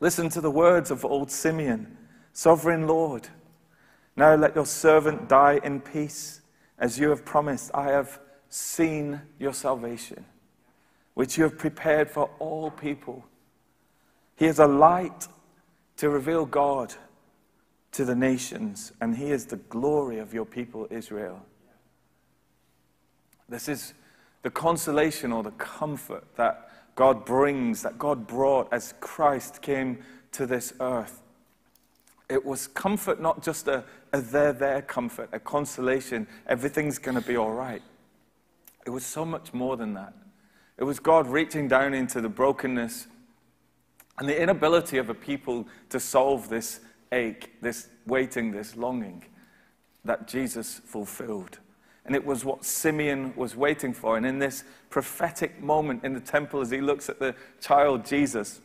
Listen 0.01 0.29
to 0.31 0.41
the 0.41 0.51
words 0.51 0.91
of 0.91 1.05
old 1.05 1.31
Simeon 1.31 1.97
Sovereign 2.33 2.87
Lord, 2.87 3.29
now 4.15 4.37
let 4.37 4.55
your 4.55 4.65
servant 4.65 5.29
die 5.29 5.59
in 5.65 5.81
peace, 5.81 6.41
as 6.79 6.97
you 6.97 7.11
have 7.11 7.25
promised. 7.25 7.73
I 7.75 7.91
have 7.91 8.21
seen 8.49 9.21
your 9.41 9.53
salvation, 9.53 10.25
which 11.15 11.37
you 11.37 11.43
have 11.43 11.59
prepared 11.59 12.09
for 12.09 12.31
all 12.39 12.71
people. 12.71 13.25
He 14.37 14.47
is 14.47 14.61
a 14.61 14.69
light 14.69 15.27
to 15.97 16.11
reveal 16.11 16.47
God 16.47 16.95
to 17.91 18.05
the 18.05 18.15
nations, 18.15 18.93
and 19.01 19.17
He 19.17 19.33
is 19.33 19.47
the 19.47 19.57
glory 19.57 20.21
of 20.21 20.33
your 20.33 20.47
people, 20.47 20.87
Israel. 20.91 21.45
This 23.49 23.69
is 23.69 23.95
the 24.43 24.51
consolation 24.51 25.33
or 25.33 25.43
the 25.43 25.51
comfort 25.53 26.25
that 26.37 26.68
God 26.99 27.25
brings, 27.25 27.83
that 27.83 27.97
God 27.97 28.27
brought 28.27 28.73
as 28.73 28.93
Christ 28.99 29.63
came 29.63 30.01
to 30.33 30.47
this 30.47 30.73
earth. 30.81 31.23
It 32.29 32.45
was 32.45 32.67
comfort, 32.67 33.21
not 33.23 33.41
just 33.41 33.69
a, 33.69 33.85
a 34.13 34.21
there, 34.21 34.53
there 34.53 34.83
comfort, 34.83 35.29
a 35.31 35.39
consolation, 35.39 36.27
everything's 36.49 36.99
going 36.99 37.15
to 37.15 37.25
be 37.25 37.37
all 37.37 37.53
right. 37.53 37.83
It 38.85 38.91
was 38.91 39.07
so 39.07 39.25
much 39.25 39.55
more 39.55 39.77
than 39.77 39.95
that. 39.95 40.13
It 40.77 40.83
was 40.83 40.99
God 40.99 41.29
reaching 41.29 41.69
down 41.69 41.95
into 41.95 42.21
the 42.21 42.29
brokenness 42.29 43.07
and 44.19 44.29
the 44.29 44.43
inability 44.43 44.99
of 44.99 45.09
a 45.09 45.15
people 45.15 45.69
to 45.91 46.01
solve 46.01 46.49
this 46.49 46.81
ache, 47.13 47.53
this 47.61 47.91
waiting, 48.09 48.51
this 48.51 48.75
longing 48.75 49.25
that 50.05 50.27
Jesus 50.27 50.81
fulfilled. 50.85 51.61
And 52.09 52.17
it 52.17 52.25
was 52.25 52.43
what 52.43 52.65
Simeon 52.65 53.35
was 53.37 53.55
waiting 53.55 53.93
for. 53.93 54.17
And 54.17 54.25
in 54.25 54.39
this 54.39 54.65
prophetic 54.89 55.63
moment 55.63 56.05
in 56.05 56.15
the 56.15 56.21
temple, 56.21 56.63
as 56.63 56.71
he 56.71 56.81
looks 56.81 57.11
at 57.11 57.19
the 57.19 57.35
child 57.61 58.07
Jesus, 58.07 58.63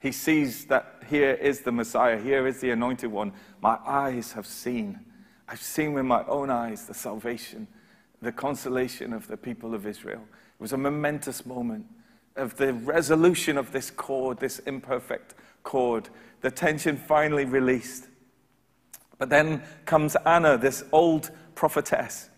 he 0.00 0.10
sees 0.10 0.64
that 0.66 1.02
here 1.10 1.32
is 1.32 1.60
the 1.60 1.70
Messiah, 1.70 2.18
here 2.18 2.46
is 2.46 2.62
the 2.62 2.70
anointed 2.70 3.10
one. 3.10 3.32
My 3.60 3.78
eyes 3.86 4.32
have 4.32 4.46
seen. 4.46 5.00
I've 5.46 5.60
seen 5.60 5.92
with 5.92 6.06
my 6.06 6.24
own 6.24 6.48
eyes 6.48 6.86
the 6.86 6.94
salvation, 6.94 7.68
the 8.22 8.32
consolation 8.32 9.12
of 9.12 9.28
the 9.28 9.36
people 9.36 9.74
of 9.74 9.86
Israel. 9.86 10.22
It 10.22 10.62
was 10.62 10.72
a 10.72 10.78
momentous 10.78 11.44
moment 11.44 11.84
of 12.36 12.56
the 12.56 12.72
resolution 12.72 13.58
of 13.58 13.70
this 13.70 13.90
chord, 13.90 14.40
this 14.40 14.60
imperfect 14.60 15.34
chord, 15.62 16.08
the 16.40 16.50
tension 16.50 16.96
finally 16.96 17.44
released. 17.44 18.06
But 19.18 19.28
then 19.28 19.62
comes 19.84 20.16
Anna, 20.24 20.56
this 20.56 20.84
old 20.90 21.32
prophetess. 21.58 22.30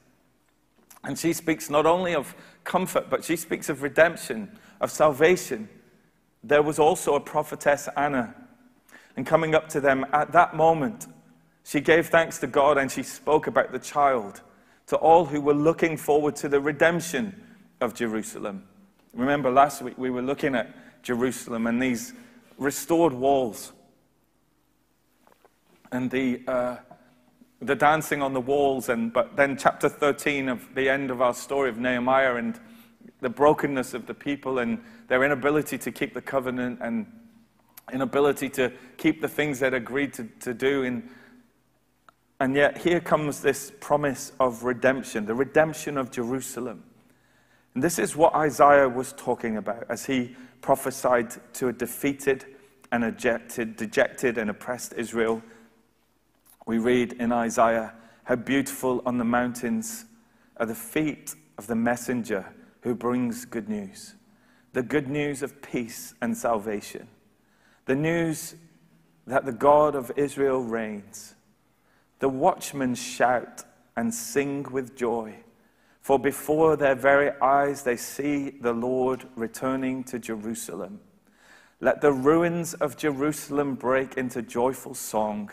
And 1.05 1.19
she 1.19 1.35
speaks 1.35 1.69
not 1.69 1.85
only 1.85 2.15
of 2.15 2.35
comfort, 2.65 3.11
but 3.11 3.23
she 3.23 3.37
speaks 3.37 3.69
of 3.69 3.83
redemption, 3.83 4.59
of 4.81 4.91
salvation. 4.91 5.69
There 6.43 6.63
was 6.63 6.79
also 6.79 7.17
a 7.17 7.21
prophetess, 7.21 7.87
Anna. 7.99 8.35
And 9.19 9.27
coming 9.27 9.55
up 9.55 9.69
to 9.71 9.81
them 9.81 10.07
at 10.15 10.33
that 10.33 10.57
moment, 10.57 11.07
she 11.65 11.83
gave 11.83 12.09
thanks 12.09 12.39
to 12.39 12.47
God 12.47 12.79
and 12.79 12.91
she 12.91 13.03
spoke 13.03 13.47
about 13.47 13.73
the 13.73 13.79
child 13.79 14.41
to 14.87 14.97
all 14.97 15.27
who 15.27 15.43
were 15.43 15.55
looking 15.55 15.99
forward 15.99 16.35
to 16.37 16.49
the 16.49 16.59
redemption 16.59 17.39
of 17.83 17.93
Jerusalem. 17.93 18.65
Remember, 19.13 19.51
last 19.51 19.83
week 19.83 19.99
we 19.99 20.09
were 20.09 20.23
looking 20.23 20.55
at 20.55 21.03
Jerusalem 21.03 21.67
and 21.67 21.81
these 21.81 22.15
restored 22.57 23.13
walls 23.13 23.73
and 25.93 26.11
the. 26.11 26.41
Uh, 26.49 26.77
the 27.61 27.75
dancing 27.75 28.23
on 28.23 28.33
the 28.33 28.41
walls, 28.41 28.89
and 28.89 29.13
but 29.13 29.37
then 29.37 29.57
chapter 29.57 29.89
13 29.89 30.49
of 30.49 30.75
the 30.75 30.89
end 30.89 31.11
of 31.11 31.21
our 31.21 31.35
story 31.35 31.69
of 31.69 31.79
Nehemiah 31.79 32.37
and 32.37 32.59
the 33.21 33.29
brokenness 33.29 33.93
of 33.95 34.07
the 34.07 34.15
people 34.15 34.59
and 34.59 34.83
their 35.09 35.23
inability 35.25 35.77
to 35.79 35.93
keep 35.93 36.15
the 36.15 36.23
covenant 36.23 36.79
and 36.81 37.07
inability 37.93 38.49
to 38.49 38.73
keep 38.97 39.21
the 39.21 39.29
things 39.29 39.59
they'd 39.61 39.75
agreed 39.75 40.13
to, 40.15 40.25
to 40.41 40.55
do. 40.55 40.85
And, 40.85 41.09
and 42.39 42.55
yet 42.55 42.79
here 42.79 43.01
comes 43.01 43.41
this 43.41 43.73
promise 43.81 44.33
of 44.41 44.65
redemption, 44.65 45.27
the 45.27 45.35
redemption 45.35 45.99
of 45.99 46.11
Jerusalem. 46.11 46.85
And 47.75 47.85
this 47.85 47.99
is 47.99 48.17
what 48.17 48.35
Isaiah 48.35 48.89
was 48.89 49.13
talking 49.17 49.57
about 49.57 49.85
as 49.89 50.07
he 50.07 50.35
prophesied 50.63 51.35
to 51.55 51.69
a 51.69 51.73
defeated 51.73 52.47
and 52.93 53.05
ejected, 53.05 53.77
dejected 53.77 54.39
and 54.39 54.51
oppressed 54.51 54.95
Israel 54.97 55.43
we 56.71 56.79
read 56.79 57.15
in 57.15 57.33
Isaiah, 57.33 57.93
How 58.23 58.37
beautiful 58.37 59.03
on 59.05 59.19
the 59.19 59.25
mountains 59.25 60.05
are 60.57 60.67
the 60.67 60.75
feet 60.75 61.35
of 61.59 61.67
the 61.67 61.75
messenger 61.75 62.47
who 62.83 62.95
brings 62.95 63.45
good 63.45 63.69
news. 63.69 64.15
The 64.73 64.85
good 64.85 65.09
news 65.09 65.43
of 65.43 65.63
peace 65.63 66.15
and 66.23 66.37
salvation. 66.37 67.09
The 67.87 67.97
news 67.97 68.55
that 69.27 69.47
the 69.47 69.53
God 69.53 69.97
of 69.97 70.13
Israel 70.15 70.63
reigns. 70.63 71.35
The 72.21 72.29
watchmen 72.29 72.95
shout 72.95 73.65
and 73.97 74.15
sing 74.15 74.63
with 74.71 74.95
joy, 74.95 75.39
for 76.01 76.21
before 76.21 76.77
their 76.77 76.95
very 76.95 77.33
eyes 77.43 77.83
they 77.83 77.97
see 77.97 78.51
the 78.51 78.73
Lord 78.73 79.27
returning 79.35 80.05
to 80.05 80.21
Jerusalem. 80.21 81.01
Let 81.81 82.01
the 82.01 82.13
ruins 82.13 82.75
of 82.75 82.97
Jerusalem 82.97 83.75
break 83.75 84.17
into 84.17 84.41
joyful 84.41 84.95
song 84.95 85.51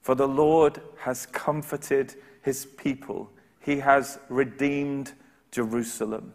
for 0.00 0.14
the 0.14 0.28
Lord 0.28 0.80
has 1.00 1.26
comforted 1.26 2.14
his 2.42 2.66
people, 2.66 3.30
he 3.60 3.80
has 3.80 4.18
redeemed 4.28 5.12
Jerusalem. 5.50 6.32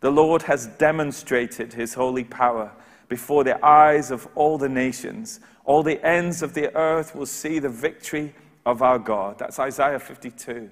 The 0.00 0.10
Lord 0.10 0.42
has 0.42 0.66
demonstrated 0.66 1.72
his 1.74 1.94
holy 1.94 2.24
power 2.24 2.72
before 3.08 3.44
the 3.44 3.64
eyes 3.64 4.10
of 4.10 4.28
all 4.34 4.58
the 4.58 4.68
nations. 4.68 5.40
All 5.64 5.82
the 5.82 6.04
ends 6.06 6.42
of 6.42 6.54
the 6.54 6.74
earth 6.76 7.14
will 7.14 7.26
see 7.26 7.58
the 7.58 7.68
victory 7.68 8.34
of 8.66 8.82
our 8.82 8.98
God. 8.98 9.38
That's 9.38 9.58
Isaiah 9.58 9.98
52. 9.98 10.70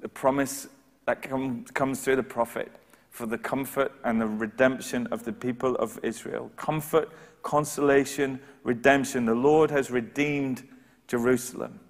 the 0.00 0.08
promise 0.08 0.68
that 1.06 1.22
com- 1.22 1.64
comes 1.74 2.02
through 2.02 2.16
the 2.16 2.22
prophet 2.22 2.70
for 3.10 3.26
the 3.26 3.38
comfort 3.38 3.92
and 4.04 4.20
the 4.20 4.26
redemption 4.26 5.06
of 5.08 5.24
the 5.24 5.32
people 5.32 5.76
of 5.76 5.98
Israel. 6.02 6.50
Comfort, 6.56 7.10
consolation, 7.42 8.40
redemption. 8.64 9.24
The 9.24 9.34
Lord 9.34 9.70
has 9.70 9.90
redeemed 9.90 10.64
Jerusalem. 11.08 11.80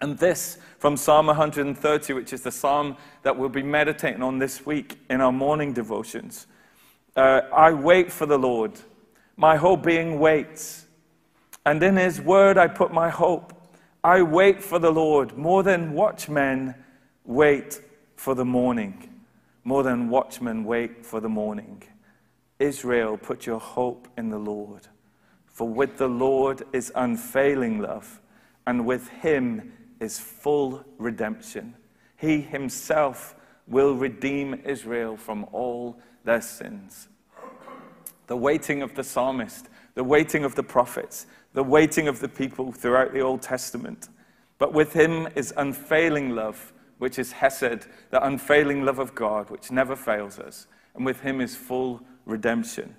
And 0.00 0.16
this 0.18 0.58
from 0.78 0.96
Psalm 0.96 1.26
130, 1.26 2.12
which 2.12 2.32
is 2.32 2.42
the 2.42 2.52
psalm 2.52 2.96
that 3.22 3.36
we'll 3.36 3.48
be 3.48 3.62
meditating 3.62 4.22
on 4.22 4.38
this 4.38 4.64
week 4.64 4.98
in 5.10 5.20
our 5.20 5.32
morning 5.32 5.72
devotions. 5.72 6.46
Uh, 7.16 7.40
I 7.52 7.72
wait 7.72 8.12
for 8.12 8.26
the 8.26 8.38
Lord. 8.38 8.72
My 9.36 9.56
whole 9.56 9.76
being 9.76 10.20
waits. 10.20 10.86
And 11.66 11.82
in 11.82 11.96
his 11.96 12.20
word 12.20 12.56
I 12.56 12.68
put 12.68 12.92
my 12.92 13.08
hope. 13.08 13.52
I 14.04 14.22
wait 14.22 14.62
for 14.62 14.78
the 14.78 14.92
Lord 14.92 15.36
more 15.36 15.62
than 15.62 15.92
watchmen 15.92 16.74
wait 17.24 17.80
for 18.16 18.34
the 18.34 18.44
morning. 18.44 19.20
More 19.64 19.82
than 19.82 20.08
watchmen 20.08 20.64
wait 20.64 21.04
for 21.04 21.20
the 21.20 21.28
morning. 21.28 21.82
Israel, 22.58 23.16
put 23.18 23.46
your 23.46 23.60
hope 23.60 24.08
in 24.16 24.30
the 24.30 24.38
Lord. 24.38 24.86
For 25.46 25.68
with 25.68 25.98
the 25.98 26.08
Lord 26.08 26.62
is 26.72 26.92
unfailing 26.94 27.80
love, 27.80 28.20
and 28.68 28.84
with 28.84 29.08
him 29.08 29.72
is 29.98 30.18
full 30.18 30.84
redemption. 30.98 31.74
He 32.18 32.42
himself 32.42 33.34
will 33.66 33.94
redeem 33.94 34.60
Israel 34.62 35.16
from 35.16 35.46
all 35.52 35.98
their 36.22 36.42
sins. 36.42 37.08
The 38.26 38.36
waiting 38.36 38.82
of 38.82 38.94
the 38.94 39.02
psalmist, 39.02 39.70
the 39.94 40.04
waiting 40.04 40.44
of 40.44 40.54
the 40.54 40.62
prophets, 40.62 41.24
the 41.54 41.62
waiting 41.62 42.08
of 42.08 42.20
the 42.20 42.28
people 42.28 42.70
throughout 42.70 43.14
the 43.14 43.22
Old 43.22 43.40
Testament. 43.40 44.10
But 44.58 44.74
with 44.74 44.92
him 44.92 45.28
is 45.34 45.54
unfailing 45.56 46.34
love, 46.34 46.74
which 46.98 47.18
is 47.18 47.32
Hesed, 47.32 47.86
the 48.10 48.22
unfailing 48.22 48.84
love 48.84 48.98
of 48.98 49.14
God, 49.14 49.48
which 49.48 49.70
never 49.70 49.96
fails 49.96 50.38
us. 50.38 50.66
And 50.94 51.06
with 51.06 51.20
him 51.20 51.40
is 51.40 51.56
full 51.56 52.02
redemption. 52.26 52.94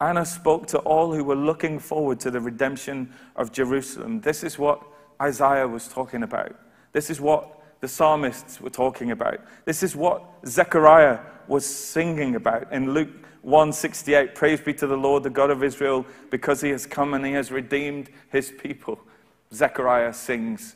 Anna 0.00 0.26
spoke 0.26 0.66
to 0.68 0.78
all 0.78 1.14
who 1.14 1.24
were 1.24 1.36
looking 1.36 1.78
forward 1.78 2.20
to 2.20 2.30
the 2.30 2.40
redemption 2.40 3.12
of 3.34 3.52
Jerusalem. 3.52 4.20
This 4.20 4.44
is 4.44 4.58
what 4.58 4.82
Isaiah 5.20 5.66
was 5.66 5.88
talking 5.88 6.22
about. 6.22 6.54
This 6.92 7.08
is 7.08 7.20
what 7.20 7.62
the 7.80 7.88
psalmists 7.88 8.60
were 8.60 8.70
talking 8.70 9.10
about. 9.10 9.40
This 9.64 9.82
is 9.82 9.96
what 9.96 10.22
Zechariah 10.46 11.20
was 11.48 11.64
singing 11.64 12.34
about 12.34 12.70
in 12.72 12.92
Luke 12.92 13.10
168. 13.42 14.34
Praise 14.34 14.60
be 14.60 14.74
to 14.74 14.86
the 14.86 14.96
Lord, 14.96 15.22
the 15.22 15.30
God 15.30 15.50
of 15.50 15.62
Israel, 15.62 16.04
because 16.30 16.60
he 16.60 16.70
has 16.70 16.84
come 16.84 17.14
and 17.14 17.24
he 17.24 17.32
has 17.32 17.50
redeemed 17.50 18.10
his 18.30 18.50
people. 18.50 18.98
Zechariah 19.52 20.12
sings 20.12 20.74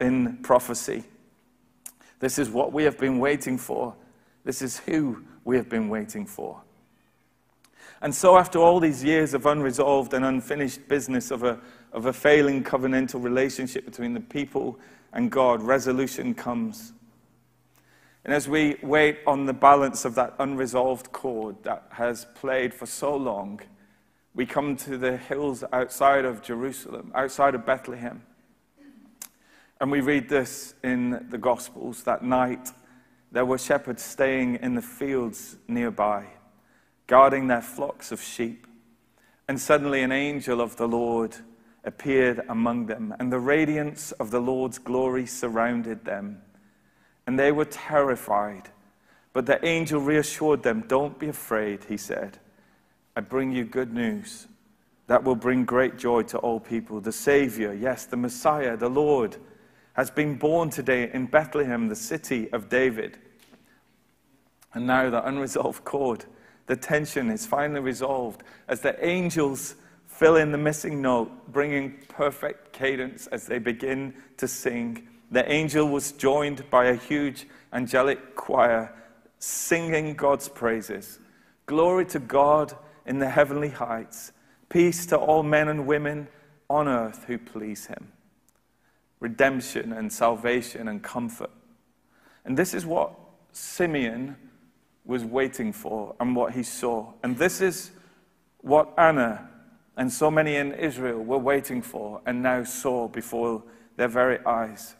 in 0.00 0.36
prophecy. 0.38 1.04
This 2.20 2.38
is 2.38 2.50
what 2.50 2.72
we 2.72 2.84
have 2.84 2.98
been 2.98 3.18
waiting 3.18 3.58
for. 3.58 3.94
This 4.44 4.62
is 4.62 4.78
who 4.78 5.24
we 5.44 5.56
have 5.56 5.68
been 5.68 5.88
waiting 5.88 6.26
for. 6.26 6.60
And 8.02 8.14
so, 8.14 8.36
after 8.36 8.58
all 8.58 8.80
these 8.80 9.02
years 9.02 9.32
of 9.32 9.46
unresolved 9.46 10.12
and 10.12 10.24
unfinished 10.24 10.86
business 10.88 11.30
of 11.30 11.44
a 11.44 11.58
of 11.92 12.06
a 12.06 12.12
failing 12.12 12.64
covenantal 12.64 13.22
relationship 13.22 13.84
between 13.84 14.14
the 14.14 14.20
people 14.20 14.78
and 15.12 15.30
God, 15.30 15.62
resolution 15.62 16.34
comes. 16.34 16.92
And 18.24 18.32
as 18.32 18.48
we 18.48 18.76
wait 18.82 19.18
on 19.26 19.46
the 19.46 19.52
balance 19.52 20.04
of 20.04 20.14
that 20.14 20.34
unresolved 20.38 21.12
chord 21.12 21.56
that 21.64 21.86
has 21.90 22.26
played 22.34 22.72
for 22.72 22.86
so 22.86 23.14
long, 23.14 23.60
we 24.34 24.46
come 24.46 24.76
to 24.76 24.96
the 24.96 25.16
hills 25.16 25.64
outside 25.72 26.24
of 26.24 26.40
Jerusalem, 26.40 27.12
outside 27.14 27.54
of 27.54 27.66
Bethlehem. 27.66 28.22
And 29.80 29.90
we 29.90 30.00
read 30.00 30.28
this 30.28 30.74
in 30.84 31.26
the 31.30 31.38
Gospels 31.38 32.04
that 32.04 32.22
night 32.22 32.70
there 33.32 33.46
were 33.46 33.58
shepherds 33.58 34.02
staying 34.02 34.56
in 34.56 34.74
the 34.74 34.82
fields 34.82 35.56
nearby, 35.66 36.26
guarding 37.12 37.46
their 37.46 37.60
flocks 37.60 38.10
of 38.10 38.22
sheep. 38.22 38.66
And 39.46 39.60
suddenly 39.60 40.00
an 40.00 40.12
angel 40.12 40.62
of 40.62 40.76
the 40.76 40.88
Lord 40.88 41.36
appeared 41.84 42.40
among 42.48 42.86
them, 42.86 43.14
and 43.20 43.30
the 43.30 43.38
radiance 43.38 44.12
of 44.12 44.30
the 44.30 44.40
Lord's 44.40 44.78
glory 44.78 45.26
surrounded 45.26 46.06
them. 46.06 46.40
And 47.26 47.38
they 47.38 47.52
were 47.52 47.66
terrified. 47.66 48.70
But 49.34 49.44
the 49.44 49.62
angel 49.62 50.00
reassured 50.00 50.62
them, 50.62 50.84
Don't 50.88 51.18
be 51.18 51.28
afraid, 51.28 51.84
he 51.84 51.98
said. 51.98 52.38
I 53.14 53.20
bring 53.20 53.52
you 53.52 53.66
good 53.66 53.92
news 53.92 54.46
that 55.06 55.22
will 55.22 55.36
bring 55.36 55.66
great 55.66 55.98
joy 55.98 56.22
to 56.22 56.38
all 56.38 56.60
people. 56.60 56.98
The 56.98 57.12
Savior, 57.12 57.74
yes, 57.74 58.06
the 58.06 58.16
Messiah, 58.16 58.74
the 58.74 58.88
Lord, 58.88 59.36
has 59.92 60.10
been 60.10 60.36
born 60.36 60.70
today 60.70 61.10
in 61.12 61.26
Bethlehem, 61.26 61.88
the 61.88 61.94
city 61.94 62.50
of 62.54 62.70
David. 62.70 63.18
And 64.72 64.86
now 64.86 65.10
the 65.10 65.22
unresolved 65.28 65.84
chord, 65.84 66.24
the 66.66 66.76
tension 66.76 67.30
is 67.30 67.46
finally 67.46 67.80
resolved 67.80 68.42
as 68.68 68.80
the 68.80 69.04
angels 69.04 69.74
fill 70.06 70.36
in 70.36 70.52
the 70.52 70.58
missing 70.58 71.02
note, 71.02 71.30
bringing 71.52 71.98
perfect 72.08 72.72
cadence 72.72 73.26
as 73.28 73.46
they 73.46 73.58
begin 73.58 74.14
to 74.36 74.46
sing. 74.46 75.08
The 75.30 75.50
angel 75.50 75.88
was 75.88 76.12
joined 76.12 76.68
by 76.70 76.86
a 76.86 76.94
huge 76.94 77.46
angelic 77.72 78.36
choir 78.36 78.94
singing 79.38 80.14
God's 80.14 80.48
praises. 80.48 81.18
Glory 81.66 82.04
to 82.06 82.18
God 82.18 82.76
in 83.06 83.18
the 83.18 83.28
heavenly 83.28 83.70
heights, 83.70 84.32
peace 84.68 85.06
to 85.06 85.16
all 85.16 85.42
men 85.42 85.68
and 85.68 85.86
women 85.86 86.28
on 86.70 86.86
earth 86.86 87.24
who 87.24 87.38
please 87.38 87.86
him. 87.86 88.12
Redemption 89.18 89.92
and 89.92 90.12
salvation 90.12 90.86
and 90.88 91.02
comfort. 91.02 91.50
And 92.44 92.56
this 92.56 92.74
is 92.74 92.86
what 92.86 93.12
Simeon 93.52 94.36
was 95.04 95.24
waiting 95.24 95.72
for 95.72 96.14
and 96.20 96.36
what 96.36 96.52
he 96.54 96.62
saw. 96.62 97.12
And 97.22 97.36
this 97.36 97.60
is 97.60 97.90
what 98.60 98.92
Anna 98.96 99.48
and 99.96 100.12
so 100.12 100.30
many 100.30 100.56
in 100.56 100.72
Israel 100.72 101.22
were 101.22 101.38
waiting 101.38 101.82
for 101.82 102.20
and 102.26 102.42
now 102.42 102.64
saw 102.64 103.08
before 103.08 103.62
their 103.96 104.08
very 104.08 104.38
eyes. 104.46 104.94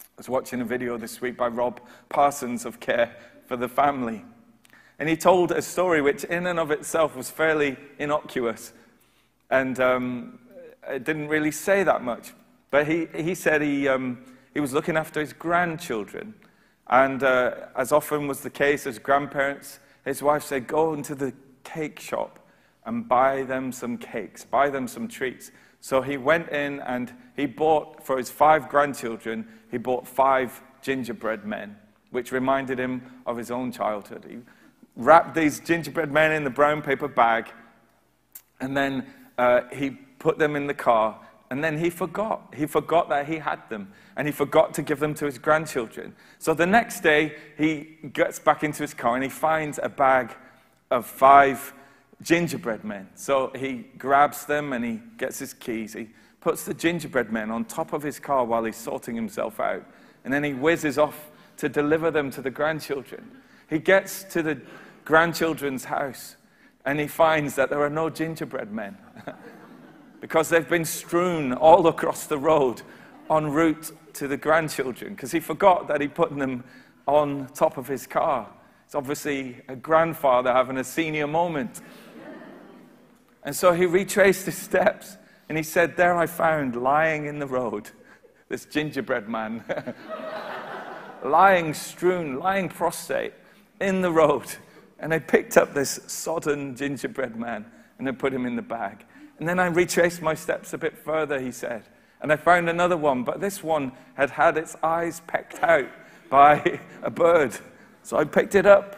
I 0.00 0.06
was 0.18 0.28
watching 0.28 0.60
a 0.60 0.64
video 0.64 0.96
this 0.96 1.20
week 1.20 1.36
by 1.36 1.48
Rob 1.48 1.80
Parsons 2.08 2.64
of 2.64 2.78
Care 2.78 3.16
for 3.46 3.56
the 3.56 3.68
Family. 3.68 4.24
And 4.98 5.08
he 5.08 5.16
told 5.16 5.50
a 5.50 5.60
story 5.60 6.00
which, 6.00 6.22
in 6.24 6.46
and 6.46 6.60
of 6.60 6.70
itself, 6.70 7.16
was 7.16 7.30
fairly 7.30 7.76
innocuous. 7.98 8.72
And 9.50 9.80
um, 9.80 10.38
it 10.88 11.02
didn't 11.02 11.26
really 11.28 11.50
say 11.50 11.82
that 11.82 12.04
much. 12.04 12.32
But 12.70 12.86
he, 12.86 13.08
he 13.14 13.34
said 13.34 13.60
he, 13.60 13.88
um, 13.88 14.18
he 14.52 14.60
was 14.60 14.72
looking 14.72 14.96
after 14.96 15.20
his 15.20 15.32
grandchildren. 15.32 16.34
And 16.88 17.22
uh, 17.22 17.54
as 17.76 17.92
often 17.92 18.26
was 18.26 18.40
the 18.40 18.50
case 18.50 18.86
as 18.86 18.98
grandparents, 18.98 19.78
his 20.04 20.22
wife 20.22 20.42
said, 20.42 20.66
Go 20.66 20.92
into 20.92 21.14
the 21.14 21.32
cake 21.62 21.98
shop 21.98 22.38
and 22.84 23.08
buy 23.08 23.42
them 23.42 23.72
some 23.72 23.96
cakes, 23.96 24.44
buy 24.44 24.68
them 24.68 24.86
some 24.86 25.08
treats. 25.08 25.50
So 25.80 26.02
he 26.02 26.16
went 26.16 26.50
in 26.50 26.80
and 26.80 27.12
he 27.36 27.46
bought, 27.46 28.04
for 28.04 28.18
his 28.18 28.30
five 28.30 28.68
grandchildren, 28.68 29.46
he 29.70 29.78
bought 29.78 30.06
five 30.06 30.62
gingerbread 30.82 31.44
men, 31.44 31.76
which 32.10 32.32
reminded 32.32 32.78
him 32.78 33.02
of 33.26 33.36
his 33.36 33.50
own 33.50 33.72
childhood. 33.72 34.26
He 34.28 34.38
wrapped 34.96 35.34
these 35.34 35.60
gingerbread 35.60 36.12
men 36.12 36.32
in 36.32 36.44
the 36.44 36.50
brown 36.50 36.82
paper 36.82 37.08
bag, 37.08 37.50
and 38.60 38.76
then 38.76 39.06
uh, 39.38 39.62
he 39.72 39.90
put 39.90 40.38
them 40.38 40.56
in 40.56 40.66
the 40.66 40.74
car, 40.74 41.18
and 41.54 41.62
then 41.62 41.78
he 41.78 41.88
forgot. 41.88 42.52
He 42.52 42.66
forgot 42.66 43.08
that 43.10 43.28
he 43.28 43.36
had 43.36 43.60
them, 43.70 43.92
and 44.16 44.26
he 44.26 44.32
forgot 44.32 44.74
to 44.74 44.82
give 44.82 44.98
them 44.98 45.14
to 45.14 45.24
his 45.24 45.38
grandchildren. 45.38 46.16
So 46.40 46.52
the 46.52 46.66
next 46.66 47.00
day, 47.00 47.36
he 47.56 47.96
gets 48.12 48.40
back 48.40 48.64
into 48.64 48.82
his 48.82 48.92
car 48.92 49.14
and 49.14 49.22
he 49.22 49.30
finds 49.30 49.78
a 49.80 49.88
bag 49.88 50.34
of 50.90 51.06
five 51.06 51.72
gingerbread 52.22 52.82
men. 52.82 53.08
So 53.14 53.52
he 53.54 53.84
grabs 53.96 54.46
them 54.46 54.72
and 54.72 54.84
he 54.84 55.00
gets 55.16 55.38
his 55.38 55.54
keys. 55.54 55.92
He 55.92 56.08
puts 56.40 56.64
the 56.64 56.74
gingerbread 56.74 57.32
men 57.32 57.52
on 57.52 57.66
top 57.66 57.92
of 57.92 58.02
his 58.02 58.18
car 58.18 58.44
while 58.44 58.64
he's 58.64 58.74
sorting 58.74 59.14
himself 59.14 59.60
out. 59.60 59.86
And 60.24 60.34
then 60.34 60.42
he 60.42 60.54
whizzes 60.54 60.98
off 60.98 61.30
to 61.58 61.68
deliver 61.68 62.10
them 62.10 62.32
to 62.32 62.42
the 62.42 62.50
grandchildren. 62.50 63.30
He 63.70 63.78
gets 63.78 64.24
to 64.24 64.42
the 64.42 64.60
grandchildren's 65.04 65.84
house 65.84 66.34
and 66.84 66.98
he 66.98 67.06
finds 67.06 67.54
that 67.54 67.70
there 67.70 67.80
are 67.80 67.90
no 67.90 68.10
gingerbread 68.10 68.72
men 68.72 68.98
because 70.24 70.48
they've 70.48 70.70
been 70.70 70.86
strewn 70.86 71.52
all 71.52 71.86
across 71.86 72.26
the 72.26 72.38
road 72.38 72.80
en 73.30 73.46
route 73.52 73.92
to 74.14 74.26
the 74.26 74.38
grandchildren 74.38 75.12
because 75.12 75.30
he 75.30 75.38
forgot 75.38 75.86
that 75.86 76.00
he 76.00 76.08
put 76.08 76.34
them 76.34 76.64
on 77.06 77.46
top 77.48 77.76
of 77.76 77.86
his 77.86 78.06
car. 78.06 78.48
It's 78.86 78.94
obviously 78.94 79.60
a 79.68 79.76
grandfather 79.76 80.50
having 80.50 80.78
a 80.78 80.84
senior 80.84 81.26
moment. 81.26 81.82
And 83.42 83.54
so 83.54 83.74
he 83.74 83.84
retraced 83.84 84.46
his 84.46 84.56
steps 84.56 85.18
and 85.50 85.58
he 85.58 85.62
said, 85.62 85.94
There 85.94 86.16
I 86.16 86.24
found 86.24 86.74
lying 86.74 87.26
in 87.26 87.38
the 87.38 87.46
road 87.46 87.90
this 88.48 88.64
gingerbread 88.64 89.28
man, 89.28 89.62
lying 91.22 91.74
strewn, 91.74 92.38
lying 92.38 92.70
prostrate 92.70 93.34
in 93.78 94.00
the 94.00 94.10
road. 94.10 94.46
And 94.98 95.12
I 95.12 95.18
picked 95.18 95.58
up 95.58 95.74
this 95.74 96.00
sodden 96.06 96.76
gingerbread 96.76 97.36
man 97.36 97.66
and 97.98 98.08
I 98.08 98.12
put 98.12 98.32
him 98.32 98.46
in 98.46 98.56
the 98.56 98.62
bag. 98.62 99.04
And 99.38 99.48
then 99.48 99.58
I 99.58 99.66
retraced 99.66 100.22
my 100.22 100.34
steps 100.34 100.72
a 100.72 100.78
bit 100.78 100.96
further, 100.96 101.40
he 101.40 101.50
said. 101.50 101.84
And 102.20 102.32
I 102.32 102.36
found 102.36 102.68
another 102.68 102.96
one, 102.96 103.24
but 103.24 103.40
this 103.40 103.62
one 103.62 103.92
had 104.14 104.30
had 104.30 104.56
its 104.56 104.76
eyes 104.82 105.20
pecked 105.26 105.62
out 105.62 105.88
by 106.30 106.80
a 107.02 107.10
bird. 107.10 107.56
So 108.02 108.16
I 108.16 108.24
picked 108.24 108.54
it 108.54 108.66
up 108.66 108.96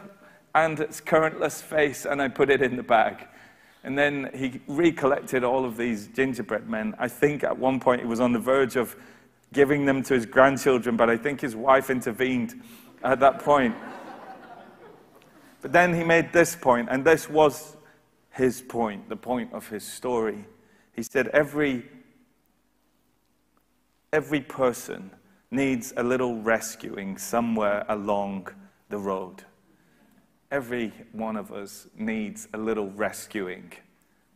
and 0.54 0.78
its 0.80 1.00
currentless 1.00 1.62
face 1.62 2.04
and 2.06 2.20
I 2.20 2.28
put 2.28 2.50
it 2.50 2.62
in 2.62 2.76
the 2.76 2.82
bag. 2.82 3.26
And 3.84 3.96
then 3.96 4.30
he 4.34 4.60
recollected 4.66 5.44
all 5.44 5.64
of 5.64 5.76
these 5.76 6.08
gingerbread 6.08 6.68
men. 6.68 6.94
I 6.98 7.08
think 7.08 7.44
at 7.44 7.56
one 7.56 7.78
point 7.78 8.00
he 8.00 8.06
was 8.06 8.20
on 8.20 8.32
the 8.32 8.38
verge 8.38 8.76
of 8.76 8.96
giving 9.52 9.84
them 9.86 10.02
to 10.04 10.14
his 10.14 10.26
grandchildren, 10.26 10.96
but 10.96 11.08
I 11.08 11.16
think 11.16 11.40
his 11.40 11.54
wife 11.54 11.88
intervened 11.88 12.60
at 13.02 13.20
that 13.20 13.38
point. 13.38 13.74
but 15.62 15.72
then 15.72 15.94
he 15.94 16.02
made 16.02 16.32
this 16.32 16.56
point, 16.56 16.88
and 16.90 17.04
this 17.04 17.28
was 17.30 17.75
his 18.36 18.60
point, 18.60 19.08
the 19.08 19.16
point 19.16 19.50
of 19.54 19.66
his 19.68 19.82
story. 19.82 20.44
He 20.92 21.02
said, 21.02 21.28
Every, 21.28 21.86
every 24.12 24.42
person 24.42 25.10
needs 25.50 25.94
a 25.96 26.02
little 26.02 26.42
rescuing 26.42 27.16
somewhere 27.16 27.86
along 27.88 28.48
the 28.90 28.98
road. 28.98 29.42
Every 30.50 30.92
one 31.12 31.36
of 31.36 31.50
us 31.50 31.88
needs 31.96 32.46
a 32.52 32.58
little 32.58 32.90
rescuing 32.90 33.72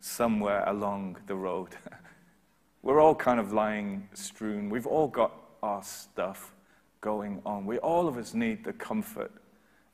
somewhere 0.01 0.65
along 0.67 1.19
the 1.27 1.37
road. 1.37 1.77
We're 2.83 3.01
all 3.01 3.15
kind 3.15 3.39
of 3.39 3.53
lying 3.53 4.09
strewn. 4.15 4.71
We've 4.71 4.87
all 4.87 5.09
got 5.09 5.33
our 5.63 5.83
stuff 5.83 6.55
going 7.03 7.43
on. 7.45 7.67
We 7.67 7.77
all 7.77 8.09
of 8.09 8.17
us 8.17 8.33
need 8.33 8.65
the 8.65 8.73
comfort 8.73 9.31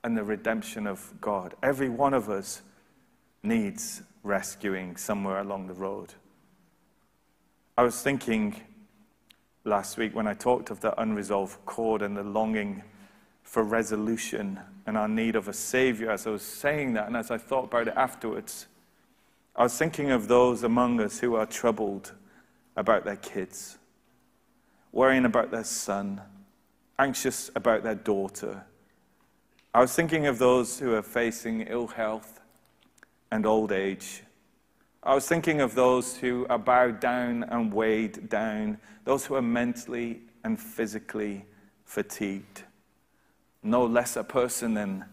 and 0.05 0.16
the 0.16 0.23
redemption 0.23 0.87
of 0.87 1.12
God. 1.21 1.55
Every 1.61 1.88
one 1.88 2.14
of 2.14 2.31
us 2.31 2.62
needs 3.47 4.03
rescuing 4.23 4.97
somewhere 4.97 5.39
along 5.39 5.69
the 5.69 5.75
road. 5.75 6.15
I 7.79 7.83
was 7.83 8.03
thinking 8.03 8.61
last 9.65 9.97
week 9.97 10.15
when 10.15 10.27
I 10.27 10.35
talked 10.35 10.71
of 10.71 10.81
the 10.81 10.99
unresolved 11.01 11.65
chord 11.65 12.03
and 12.03 12.17
the 12.17 12.23
longing 12.23 12.83
for 13.43 13.63
resolution 13.63 14.59
and 14.87 14.97
our 14.97 15.09
need 15.09 15.37
of 15.37 15.49
a 15.49 15.53
Savior, 15.53 16.11
as 16.11 16.27
I 16.27 16.31
was 16.31 16.43
saying 16.43 16.95
that, 16.95 17.07
and 17.07 17.17
as 17.17 17.31
I 17.31 17.39
thought 17.39 17.65
about 17.65 17.89
it 17.89 17.95
afterwards, 17.97 18.67
I 19.55 19.63
was 19.63 19.77
thinking 19.77 20.11
of 20.11 20.29
those 20.29 20.63
among 20.63 21.01
us 21.01 21.19
who 21.19 21.37
are 21.37 21.47
troubled 21.47 22.13
about 22.77 23.05
their 23.05 23.17
kids, 23.17 23.79
worrying 24.93 25.25
about 25.25 25.51
their 25.51 25.65
son, 25.65 26.21
anxious 26.99 27.51
about 27.55 27.83
their 27.83 27.95
daughter. 27.95 28.65
I 29.75 29.81
was 29.81 29.95
thinking 29.95 30.27
of 30.27 30.39
those 30.39 30.79
who 30.79 30.95
are 30.95 31.03
facing 31.03 31.63
ill 31.63 31.87
health 31.87 32.36
and 33.37 33.46
old 33.46 33.70
age. 33.70 34.22
I 35.03 35.14
was 35.14 35.29
thinking 35.29 35.61
of 35.61 35.77
those 35.77 36.16
who 36.16 36.46
are 36.51 36.59
bowed 36.59 36.99
down 36.99 37.44
and 37.44 37.72
weighed 37.72 38.29
down, 38.29 38.79
those 39.05 39.25
who 39.25 39.37
are 39.37 39.42
mentally 39.42 40.22
and 40.42 40.59
physically 40.59 41.44
fatigued 41.85 42.64
no 43.66 43.85
less 43.85 44.16
a 44.16 44.25
person 44.25 44.75
than 44.75 45.05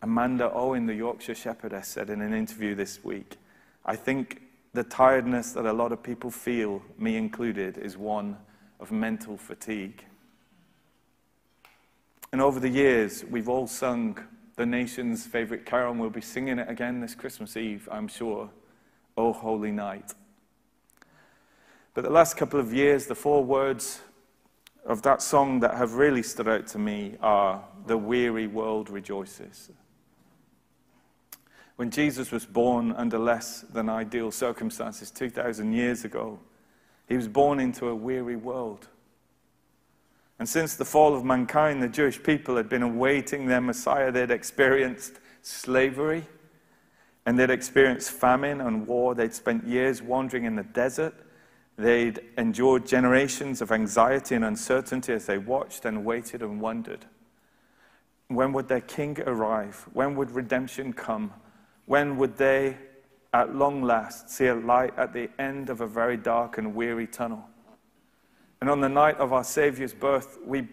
Amanda 0.00 0.50
Owen, 0.52 0.86
the 0.86 0.94
Yorkshire 0.94 1.34
Shepherdess, 1.34 1.88
said 1.88 2.10
in 2.10 2.20
an 2.20 2.32
interview 2.32 2.74
this 2.74 3.02
week. 3.04 3.36
I 3.84 3.96
think 3.96 4.42
the 4.72 4.84
tiredness 4.84 5.52
that 5.52 5.66
a 5.66 5.72
lot 5.72 5.92
of 5.92 6.02
people 6.02 6.30
feel, 6.30 6.82
me 6.96 7.16
included, 7.16 7.78
is 7.78 7.96
one 7.96 8.36
of 8.80 8.90
mental 8.90 9.36
fatigue. 9.36 10.04
And 12.32 12.40
over 12.40 12.58
the 12.58 12.68
years, 12.68 13.24
we've 13.24 13.48
all 13.48 13.66
sung 13.66 14.18
the 14.56 14.66
nation's 14.66 15.26
favorite 15.26 15.64
carol, 15.64 15.92
and 15.92 16.00
we'll 16.00 16.10
be 16.10 16.20
singing 16.20 16.58
it 16.58 16.68
again 16.68 17.00
this 17.00 17.14
Christmas 17.14 17.56
Eve, 17.56 17.88
I'm 17.90 18.08
sure. 18.08 18.50
Oh, 19.16 19.32
Holy 19.32 19.70
Night. 19.70 20.12
But 21.94 22.04
the 22.04 22.10
last 22.10 22.36
couple 22.36 22.58
of 22.58 22.72
years, 22.72 23.06
the 23.06 23.14
four 23.14 23.44
words 23.44 24.00
of 24.84 25.02
that 25.02 25.22
song 25.22 25.60
that 25.60 25.74
have 25.74 25.94
really 25.94 26.22
stood 26.22 26.48
out 26.48 26.66
to 26.68 26.78
me 26.78 27.16
are 27.20 27.64
The 27.86 27.96
Weary 27.96 28.46
World 28.46 28.90
Rejoices. 28.90 29.70
When 31.76 31.90
Jesus 31.90 32.30
was 32.30 32.44
born 32.44 32.92
under 32.92 33.18
less 33.18 33.62
than 33.62 33.88
ideal 33.88 34.30
circumstances 34.30 35.10
2,000 35.10 35.72
years 35.72 36.04
ago, 36.04 36.38
he 37.08 37.16
was 37.16 37.28
born 37.28 37.60
into 37.60 37.88
a 37.88 37.94
weary 37.94 38.36
world. 38.36 38.88
And 40.42 40.48
since 40.48 40.74
the 40.74 40.84
fall 40.84 41.14
of 41.14 41.24
mankind, 41.24 41.80
the 41.80 41.88
Jewish 41.88 42.20
people 42.20 42.56
had 42.56 42.68
been 42.68 42.82
awaiting 42.82 43.46
their 43.46 43.60
Messiah. 43.60 44.10
They'd 44.10 44.32
experienced 44.32 45.20
slavery 45.42 46.26
and 47.24 47.38
they'd 47.38 47.48
experienced 47.48 48.10
famine 48.10 48.60
and 48.60 48.84
war. 48.88 49.14
They'd 49.14 49.32
spent 49.32 49.64
years 49.64 50.02
wandering 50.02 50.42
in 50.42 50.56
the 50.56 50.64
desert 50.64 51.14
They'd 51.76 52.20
endured 52.36 52.86
generations 52.86 53.62
of 53.62 53.70
anxiety 53.70 54.34
and 54.34 54.44
uncertainty 54.44 55.12
as 55.12 55.26
they 55.26 55.38
watched 55.38 55.84
and 55.84 56.04
waited 56.04 56.42
and 56.42 56.60
wondered. 56.60 57.06
When 58.26 58.52
would 58.52 58.66
their 58.66 58.80
king 58.80 59.20
arrive? 59.24 59.86
When 59.92 60.16
would 60.16 60.32
redemption 60.32 60.92
come? 60.92 61.32
When 61.86 62.16
would 62.16 62.36
they, 62.36 62.78
at 63.32 63.54
long 63.54 63.82
last, 63.84 64.28
see 64.28 64.46
a 64.48 64.56
light 64.56 64.92
at 64.96 65.12
the 65.12 65.30
end 65.38 65.70
of 65.70 65.80
a 65.80 65.86
very 65.86 66.16
dark 66.16 66.58
and 66.58 66.74
weary 66.74 67.06
tunnel? 67.06 67.48
And 68.62 68.70
on 68.70 68.80
the 68.80 68.88
night 68.88 69.16
of 69.16 69.32
our 69.32 69.42
Savior's 69.42 69.92
birth, 69.92 70.38
we 70.46 70.68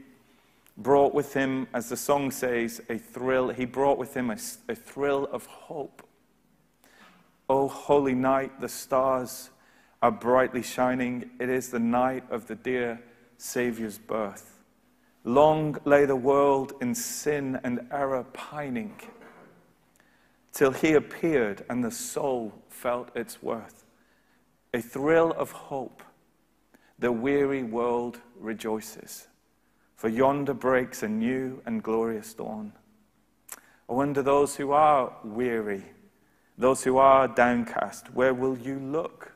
brought 0.77 1.11
with 1.11 1.33
him, 1.33 1.65
as 1.73 1.89
the 1.89 1.97
song 1.97 2.29
says, 2.29 2.79
a 2.87 2.99
thrill. 2.99 3.49
He 3.49 3.65
brought 3.65 3.97
with 3.97 4.15
him 4.15 4.29
a, 4.29 4.37
a 4.67 4.75
thrill 4.75 5.27
of 5.31 5.47
hope. 5.47 6.03
Oh, 7.49 7.67
holy 7.67 8.13
night, 8.13 8.61
the 8.61 8.69
stars 8.69 9.49
are 10.03 10.11
brightly 10.11 10.61
shining. 10.61 11.31
It 11.39 11.49
is 11.49 11.69
the 11.69 11.79
night 11.79 12.25
of 12.29 12.45
the 12.45 12.53
dear 12.53 13.01
Saviour's 13.39 13.97
birth. 13.97 14.59
Long 15.23 15.75
lay 15.83 16.05
the 16.05 16.15
world 16.15 16.73
in 16.81 16.93
sin 16.93 17.59
and 17.63 17.87
error 17.91 18.23
pining, 18.33 19.01
till 20.51 20.73
he 20.73 20.93
appeared 20.93 21.65
and 21.71 21.83
the 21.83 21.89
soul 21.89 22.53
felt 22.69 23.09
its 23.15 23.41
worth. 23.41 23.83
A 24.75 24.79
thrill 24.79 25.31
of 25.31 25.51
hope, 25.53 26.03
the 26.99 27.11
weary 27.11 27.63
world 27.63 28.19
rejoices, 28.39 29.27
for 29.95 30.09
yonder 30.09 30.53
breaks 30.53 31.03
a 31.03 31.07
new 31.07 31.61
and 31.65 31.81
glorious 31.81 32.33
dawn. 32.33 32.73
I 33.89 33.93
wonder 33.93 34.21
those 34.21 34.55
who 34.55 34.71
are 34.71 35.13
weary, 35.23 35.83
those 36.57 36.83
who 36.83 36.97
are 36.97 37.27
downcast, 37.27 38.13
where 38.13 38.33
will 38.33 38.57
you 38.57 38.79
look? 38.79 39.33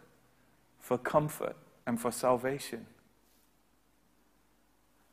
for 0.84 0.98
comfort 0.98 1.56
and 1.88 2.00
for 2.00 2.12
salvation. 2.12 2.86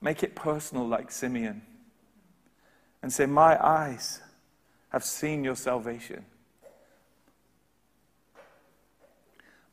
Make 0.00 0.24
it 0.24 0.34
personal, 0.34 0.86
like 0.86 1.12
Simeon, 1.12 1.62
and 3.02 3.12
say, 3.12 3.24
My 3.24 3.56
eyes 3.64 4.20
have 4.88 5.04
seen 5.04 5.44
your 5.44 5.54
salvation. 5.54 6.24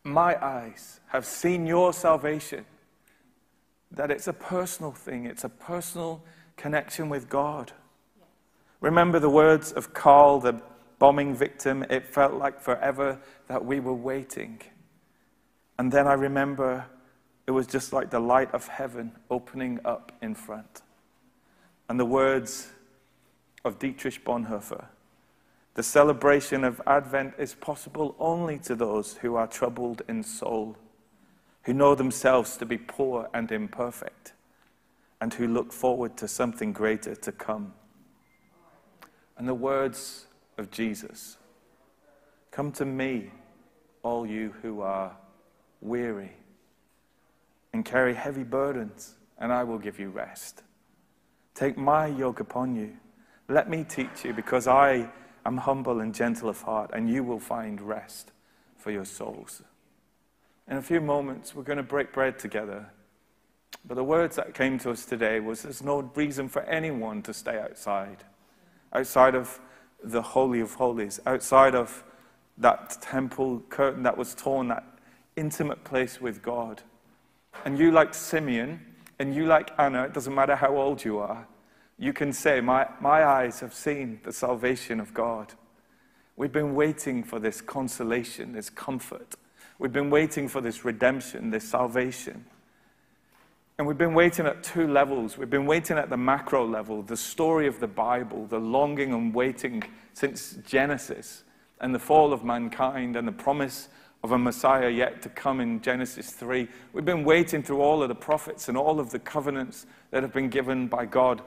My 0.08 0.42
eyes 0.42 1.02
have 1.08 1.26
seen 1.26 1.68
your 1.68 1.92
salvation. 1.92 2.64
That 3.92 4.10
it's 4.10 4.28
a 4.28 4.34
personal 4.34 4.94
thing, 4.94 5.26
it's 5.26 5.44
a 5.44 5.50
personal 5.50 6.24
connection 6.56 7.10
with 7.10 7.28
God. 7.28 7.74
Remember 8.80 9.20
the 9.20 9.30
words 9.30 9.74
of 9.74 9.94
Carl, 9.94 10.40
the 10.40 10.62
bombing 10.98 11.36
victim? 11.36 11.84
It 11.90 12.08
felt 12.08 12.36
like 12.36 12.62
forever 12.62 13.20
that 13.48 13.66
we 13.66 13.82
were 13.82 13.94
waiting. 13.94 14.62
And 15.78 15.92
then 15.92 16.08
I 16.08 16.14
remember 16.14 16.86
it 17.46 17.52
was 17.52 17.68
just 17.68 17.92
like 17.92 18.10
the 18.10 18.22
light 18.22 18.54
of 18.54 18.66
heaven 18.70 19.12
opening 19.30 19.80
up 19.84 20.14
in 20.22 20.36
front. 20.36 20.84
And 21.90 22.00
the 22.00 22.06
words 22.06 22.70
of 23.66 23.78
Dietrich 23.78 24.24
Bonhoeffer 24.24 24.86
the 25.78 25.84
celebration 25.84 26.64
of 26.64 26.82
Advent 26.88 27.36
is 27.38 27.54
possible 27.54 28.16
only 28.18 28.58
to 28.58 28.74
those 28.74 29.14
who 29.18 29.36
are 29.36 29.46
troubled 29.46 30.02
in 30.10 30.24
soul, 30.24 30.76
who 31.62 31.74
know 31.74 31.94
themselves 31.94 32.58
to 32.58 32.66
be 32.66 32.80
poor 32.80 33.30
and 33.32 33.52
imperfect, 33.52 34.34
and 35.22 35.36
who 35.36 35.48
look 35.48 35.72
forward 35.72 36.18
to 36.18 36.28
something 36.28 36.74
greater 36.74 37.14
to 37.14 37.32
come. 37.32 37.76
And 39.38 39.48
the 39.48 39.54
words 39.54 40.26
of 40.58 40.72
Jesus 40.72 41.38
Come 42.50 42.72
to 42.72 42.86
me, 42.86 43.30
all 44.02 44.26
you 44.26 44.56
who 44.64 44.82
are 44.82 45.16
weary, 45.80 46.32
and 47.72 47.86
carry 47.86 48.16
heavy 48.16 48.44
burdens, 48.44 49.14
and 49.38 49.54
I 49.54 49.64
will 49.64 49.78
give 49.78 50.00
you 50.00 50.10
rest. 50.10 50.64
Take 51.54 51.78
my 51.78 52.08
yoke 52.08 52.40
upon 52.40 52.76
you. 52.76 52.94
Let 53.48 53.70
me 53.70 53.84
teach 53.84 54.26
you, 54.26 54.34
because 54.34 54.66
I 54.66 55.12
am 55.48 55.58
humble 55.58 56.02
and 56.02 56.14
gentle 56.14 56.50
of 56.50 56.62
heart, 56.62 56.92
and 56.94 57.10
you 57.10 57.24
will 57.24 57.40
find 57.40 57.82
rest 57.82 58.32
for 58.76 58.92
your 58.92 59.06
souls. 59.06 59.64
In 60.70 60.78
a 60.78 60.82
few 60.82 61.00
moments, 61.00 61.56
we're 61.56 61.64
going 61.64 61.78
to 61.78 61.84
break 61.84 62.12
bread 62.12 62.38
together. 62.38 62.92
But 63.86 63.96
the 63.96 64.04
words 64.04 64.36
that 64.36 64.54
came 64.54 64.78
to 64.80 64.92
us 64.92 65.06
today 65.06 65.40
was 65.40 65.62
there's 65.62 65.82
no 65.82 66.12
reason 66.16 66.50
for 66.50 66.64
anyone 66.64 67.22
to 67.24 67.34
stay 67.34 67.58
outside, 67.58 68.26
outside 68.92 69.34
of 69.34 69.60
the 70.04 70.22
Holy 70.22 70.60
of 70.60 70.74
Holies, 70.74 71.22
outside 71.26 71.74
of 71.74 72.04
that 72.58 73.02
temple 73.02 73.64
curtain 73.70 74.04
that 74.04 74.18
was 74.18 74.36
torn, 74.36 74.68
that 74.68 74.84
intimate 75.38 75.84
place 75.86 76.20
with 76.20 76.42
God. 76.42 76.82
And 77.64 77.80
you, 77.80 77.92
like 77.92 78.14
Simeon, 78.14 78.82
and 79.20 79.34
you, 79.34 79.46
like 79.46 79.72
Anna, 79.78 80.04
it 80.04 80.14
doesn't 80.14 80.36
matter 80.36 80.56
how 80.56 80.76
old 80.76 81.06
you 81.06 81.20
are, 81.20 81.48
You 82.00 82.14
can 82.14 82.32
say, 82.32 82.62
my, 82.62 82.88
my 83.02 83.26
eyes 83.26 83.60
have 83.60 83.74
seen 83.74 84.20
the 84.24 84.32
salvation 84.32 85.00
of 85.00 85.14
God. 85.14 85.54
We've 86.36 86.52
been 86.52 86.76
waiting 86.76 87.24
for 87.24 87.40
this 87.40 87.62
consolation, 87.62 88.54
this 88.54 88.70
comfort. 88.70 89.36
We've 89.80 89.94
been 89.94 90.12
waiting 90.12 90.48
for 90.48 90.62
this 90.62 90.86
redemption, 90.86 91.50
this 91.50 91.68
salvation. 91.68 92.46
And 93.80 93.88
we've 93.88 93.98
been 93.98 94.14
waiting 94.14 94.46
at 94.46 94.64
two 94.64 94.88
levels. 94.88 95.38
We've 95.38 95.50
been 95.50 95.66
waiting 95.66 95.98
at 95.98 96.10
the 96.10 96.18
macro 96.18 96.66
level, 96.68 97.02
the 97.02 97.18
story 97.18 97.68
of 97.68 97.80
the 97.80 97.88
Bible, 97.88 98.46
the 98.46 98.60
longing 98.60 99.14
and 99.14 99.34
waiting 99.34 99.84
since 100.14 100.58
Genesis 100.66 101.44
and 101.80 101.94
the 101.94 102.00
fall 102.00 102.34
of 102.34 102.44
mankind 102.44 103.16
and 103.16 103.28
the 103.28 103.32
promise 103.32 103.90
of 104.24 104.32
a 104.32 104.38
Messiah 104.38 104.90
yet 104.90 105.22
to 105.22 105.30
come 105.30 105.60
in 105.60 105.80
Genesis 105.82 106.32
3. 106.32 106.68
We've 106.92 107.06
been 107.06 107.24
waiting 107.24 107.62
through 107.62 107.82
all 107.82 108.02
of 108.02 108.10
the 108.10 108.16
prophets 108.16 108.68
and 108.68 108.76
all 108.78 109.00
of 109.00 109.12
the 109.12 109.20
covenants 109.20 109.86
that 110.10 110.24
have 110.24 110.34
been 110.34 110.50
given 110.50 110.88
by 110.88 111.06
God 111.06 111.42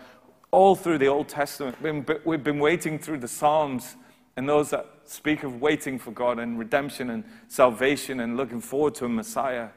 all 0.51 0.75
through 0.75 0.99
the 0.99 1.07
Old 1.07 1.29
Testament. 1.29 1.77
We've 2.25 2.45
been 2.45 2.59
waiting 2.59 2.99
through 2.99 3.19
the 3.19 3.29
Psalms 3.29 3.97
and 4.37 4.49
those 4.49 4.71
that 4.71 4.87
speak 5.05 5.43
of 5.43 5.61
waiting 5.61 5.99
for 5.99 6.13
God 6.13 6.39
and 6.39 6.59
redemption 6.59 7.11
and 7.11 7.25
salvation 7.49 8.21
and 8.21 8.37
looking 8.37 8.61
forward 8.61 8.95
to 8.97 9.05
a 9.05 9.09
Messiah. 9.09 9.69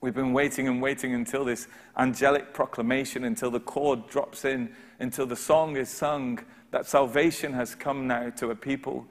We've 0.00 0.14
been 0.14 0.32
waiting 0.32 0.68
and 0.68 0.82
waiting 0.82 1.14
until 1.14 1.44
this 1.44 1.68
angelic 1.96 2.52
proclamation, 2.52 3.24
until 3.24 3.50
the 3.50 3.60
chord 3.60 4.08
drops 4.08 4.44
in, 4.44 4.74
until 5.00 5.26
the 5.26 5.36
song 5.36 5.76
is 5.76 5.88
sung 5.88 6.38
that 6.70 6.86
salvation 6.86 7.52
has 7.54 7.74
come 7.74 8.06
now 8.06 8.30
to 8.30 8.50
a 8.50 8.54
people. 8.54 9.06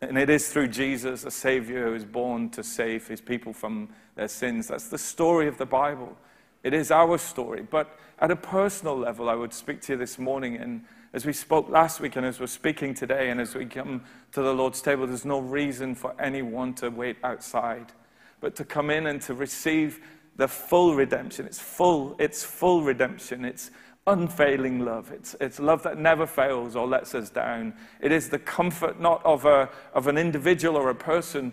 And 0.00 0.16
it 0.16 0.30
is 0.30 0.48
through 0.48 0.68
Jesus, 0.68 1.24
a 1.24 1.30
Savior 1.30 1.86
who 1.86 1.94
is 1.94 2.04
born 2.04 2.50
to 2.50 2.62
save 2.62 3.08
his 3.08 3.20
people 3.20 3.52
from 3.52 3.88
their 4.14 4.28
sins. 4.28 4.68
That's 4.68 4.88
the 4.88 4.98
story 4.98 5.48
of 5.48 5.58
the 5.58 5.66
Bible. 5.66 6.16
It 6.62 6.74
is 6.74 6.90
our 6.90 7.18
story. 7.18 7.62
But 7.62 7.98
at 8.18 8.30
a 8.30 8.36
personal 8.36 8.96
level, 8.96 9.28
I 9.28 9.34
would 9.34 9.52
speak 9.52 9.80
to 9.82 9.92
you 9.92 9.98
this 9.98 10.18
morning. 10.18 10.56
And 10.56 10.84
as 11.12 11.26
we 11.26 11.32
spoke 11.32 11.68
last 11.68 12.00
week, 12.00 12.16
and 12.16 12.24
as 12.24 12.38
we're 12.38 12.46
speaking 12.46 12.94
today, 12.94 13.30
and 13.30 13.40
as 13.40 13.54
we 13.54 13.66
come 13.66 14.04
to 14.32 14.42
the 14.42 14.54
Lord's 14.54 14.80
table, 14.80 15.06
there's 15.06 15.24
no 15.24 15.40
reason 15.40 15.94
for 15.94 16.14
anyone 16.20 16.74
to 16.74 16.88
wait 16.90 17.16
outside, 17.24 17.92
but 18.40 18.54
to 18.56 18.64
come 18.64 18.90
in 18.90 19.06
and 19.06 19.20
to 19.22 19.34
receive 19.34 20.00
the 20.36 20.48
full 20.48 20.94
redemption. 20.94 21.46
It's 21.46 21.58
full, 21.58 22.16
it's 22.18 22.42
full 22.42 22.82
redemption. 22.82 23.44
It's 23.44 23.70
unfailing 24.06 24.80
love. 24.80 25.12
It's, 25.12 25.36
it's 25.40 25.60
love 25.60 25.82
that 25.84 25.98
never 25.98 26.26
fails 26.26 26.74
or 26.74 26.86
lets 26.86 27.14
us 27.14 27.30
down. 27.30 27.74
It 28.00 28.12
is 28.12 28.28
the 28.28 28.38
comfort 28.38 29.00
not 29.00 29.24
of, 29.24 29.44
a, 29.44 29.68
of 29.94 30.06
an 30.06 30.18
individual 30.18 30.76
or 30.76 30.90
a 30.90 30.94
person, 30.94 31.52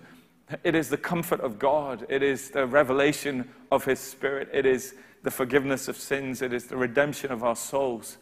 it 0.64 0.76
is 0.76 0.90
the 0.90 0.98
comfort 0.98 1.42
of 1.42 1.60
God. 1.60 2.06
It 2.10 2.24
is 2.24 2.50
the 2.50 2.66
revelation 2.66 3.50
of 3.72 3.86
His 3.86 4.00
Spirit. 4.00 4.50
It 4.54 4.66
is 4.66 4.96
the 5.24 5.32
forgiveness 5.32 5.88
of 5.88 5.98
sins. 5.98 6.42
It 6.42 6.54
is 6.54 6.66
the 6.66 6.78
redemption 6.78 7.32
of 7.32 7.44
our 7.44 7.56
souls. 7.56 8.18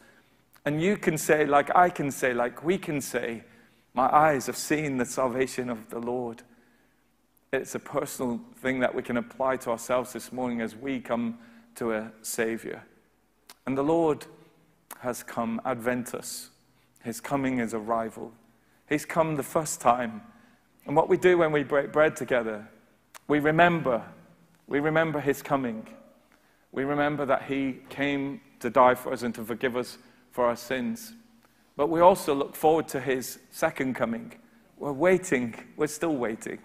And 0.64 0.82
you 0.82 0.96
can 0.96 1.16
say, 1.16 1.46
like 1.46 1.74
I 1.74 1.88
can 1.88 2.10
say, 2.10 2.34
like 2.34 2.64
we 2.64 2.76
can 2.76 3.00
say, 3.00 3.44
My 3.94 4.14
eyes 4.14 4.46
have 4.46 4.56
seen 4.56 4.98
the 4.98 5.06
salvation 5.06 5.70
of 5.70 5.88
the 5.90 5.98
Lord. 5.98 6.42
It's 7.52 7.74
a 7.74 7.78
personal 7.78 8.40
thing 8.56 8.80
that 8.80 8.94
we 8.94 9.02
can 9.02 9.16
apply 9.16 9.56
to 9.58 9.70
ourselves 9.70 10.12
this 10.12 10.32
morning 10.32 10.60
as 10.60 10.76
we 10.76 11.00
come 11.00 11.38
to 11.76 11.92
a 11.92 12.12
Savior. 12.20 12.82
And 13.64 13.78
the 13.78 13.82
Lord 13.82 14.26
has 15.00 15.22
come, 15.22 15.60
Adventus. 15.64 16.50
His 17.02 17.20
coming 17.20 17.58
is 17.58 17.72
arrival. 17.72 18.32
He's 18.88 19.06
come 19.06 19.36
the 19.36 19.42
first 19.42 19.80
time. 19.80 20.22
And 20.88 20.96
what 20.96 21.10
we 21.10 21.18
do 21.18 21.36
when 21.36 21.52
we 21.52 21.64
break 21.64 21.92
bread 21.92 22.16
together, 22.16 22.66
we 23.28 23.40
remember. 23.40 24.02
We 24.66 24.80
remember 24.80 25.20
his 25.20 25.42
coming. 25.42 25.86
We 26.72 26.84
remember 26.84 27.26
that 27.26 27.42
he 27.42 27.80
came 27.90 28.40
to 28.60 28.70
die 28.70 28.94
for 28.94 29.12
us 29.12 29.22
and 29.22 29.34
to 29.34 29.44
forgive 29.44 29.76
us 29.76 29.98
for 30.30 30.46
our 30.46 30.56
sins. 30.56 31.12
But 31.76 31.90
we 31.90 32.00
also 32.00 32.34
look 32.34 32.56
forward 32.56 32.88
to 32.88 33.00
his 33.00 33.38
second 33.50 33.96
coming. 33.96 34.32
We're 34.78 34.92
waiting. 34.92 35.54
We're 35.76 35.88
still 35.88 36.16
waiting. 36.16 36.58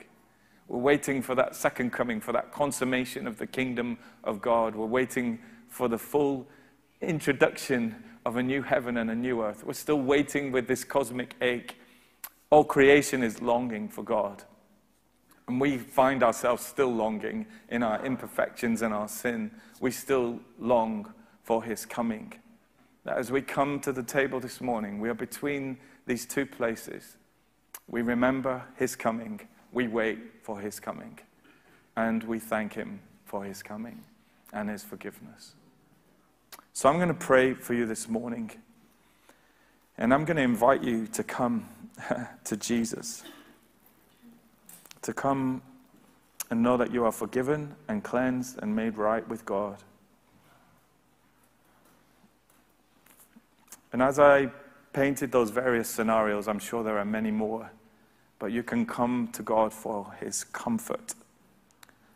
We're 0.69 0.79
waiting 0.79 1.21
for 1.21 1.35
that 1.35 1.53
second 1.53 1.91
coming, 1.91 2.21
for 2.21 2.31
that 2.31 2.53
consummation 2.53 3.27
of 3.27 3.37
the 3.37 3.47
kingdom 3.47 3.97
of 4.23 4.41
God. 4.41 4.73
We're 4.73 4.85
waiting 4.85 5.39
for 5.67 5.89
the 5.89 5.97
full 5.97 6.47
introduction 7.01 8.01
of 8.25 8.37
a 8.37 8.43
new 8.43 8.61
heaven 8.61 8.95
and 8.95 9.11
a 9.11 9.15
new 9.15 9.43
earth. 9.43 9.65
We're 9.65 9.73
still 9.73 9.99
waiting 9.99 10.53
with 10.53 10.67
this 10.67 10.85
cosmic 10.85 11.35
ache. 11.41 11.75
All 12.53 12.63
creation 12.63 13.23
is 13.23 13.41
longing 13.41 13.89
for 13.89 14.03
God. 14.03 14.43
And 15.47 15.59
we 15.59 15.79
find 15.79 16.21
ourselves 16.21 16.63
still 16.63 16.93
longing 16.93 17.47
in 17.69 17.81
our 17.81 18.05
imperfections 18.05 18.83
and 18.83 18.93
our 18.93 19.07
sin. 19.07 19.49
We 19.79 19.89
still 19.89 20.39
long 20.59 21.11
for 21.41 21.63
his 21.63 21.83
coming. 21.87 22.31
That 23.05 23.17
as 23.17 23.31
we 23.31 23.41
come 23.41 23.79
to 23.79 23.91
the 23.91 24.03
table 24.03 24.39
this 24.39 24.61
morning, 24.61 24.99
we 24.99 25.09
are 25.09 25.15
between 25.15 25.79
these 26.05 26.27
two 26.27 26.45
places. 26.45 27.17
We 27.87 28.03
remember 28.03 28.61
his 28.75 28.95
coming, 28.95 29.41
we 29.71 29.87
wait 29.87 30.19
for 30.43 30.59
his 30.59 30.79
coming, 30.79 31.17
and 31.95 32.23
we 32.23 32.37
thank 32.37 32.75
him 32.75 32.99
for 33.25 33.43
his 33.43 33.63
coming 33.63 34.03
and 34.53 34.69
his 34.69 34.83
forgiveness. 34.83 35.55
So 36.73 36.87
I'm 36.87 36.97
going 36.97 37.07
to 37.07 37.15
pray 37.15 37.55
for 37.55 37.73
you 37.73 37.87
this 37.87 38.07
morning. 38.07 38.51
And 39.97 40.13
I'm 40.13 40.23
going 40.23 40.37
to 40.37 40.43
invite 40.43 40.83
you 40.83 41.07
to 41.07 41.23
come 41.23 41.67
to 42.43 42.57
Jesus. 42.57 43.23
To 45.01 45.13
come 45.13 45.61
and 46.49 46.61
know 46.61 46.77
that 46.77 46.91
you 46.91 47.03
are 47.05 47.11
forgiven 47.11 47.75
and 47.87 48.03
cleansed 48.03 48.59
and 48.61 48.75
made 48.75 48.97
right 48.97 49.27
with 49.27 49.45
God. 49.45 49.77
And 53.91 54.01
as 54.01 54.19
I 54.19 54.49
painted 54.91 55.31
those 55.31 55.49
various 55.49 55.89
scenarios, 55.89 56.47
I'm 56.47 56.59
sure 56.59 56.83
there 56.83 56.97
are 56.97 57.05
many 57.05 57.31
more, 57.31 57.71
but 58.39 58.47
you 58.47 58.63
can 58.63 58.85
come 58.85 59.29
to 59.33 59.43
God 59.43 59.73
for 59.73 60.13
His 60.19 60.43
comfort, 60.43 61.13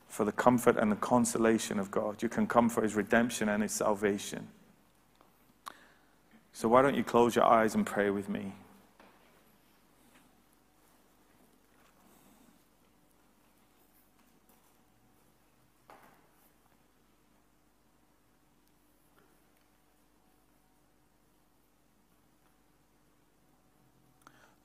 for 0.08 0.26
the 0.26 0.32
comfort 0.32 0.78
and 0.78 0.92
the 0.92 0.98
consolation 0.98 1.80
of 1.80 1.92
God. 1.92 2.22
You 2.24 2.30
can 2.30 2.48
come 2.48 2.70
for 2.70 2.82
His 2.82 2.96
redemption 2.96 3.50
and 3.50 3.62
His 3.62 3.72
salvation. 3.72 4.48
So, 6.54 6.68
why 6.68 6.82
don't 6.82 6.96
you 6.96 7.04
close 7.04 7.36
your 7.36 7.46
eyes 7.46 7.76
and 7.76 7.86
pray 7.86 8.10
with 8.10 8.28
me? 8.28 8.54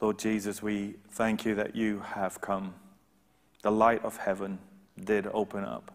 Lord 0.02 0.18
Jesus, 0.18 0.62
we 0.62 0.96
thank 1.12 1.46
you 1.46 1.54
that 1.54 1.74
you 1.74 2.00
have 2.00 2.42
come. 2.42 2.74
The 3.62 3.72
light 3.72 4.04
of 4.04 4.18
heaven 4.18 4.58
did 5.02 5.26
open 5.28 5.64
up 5.64 5.94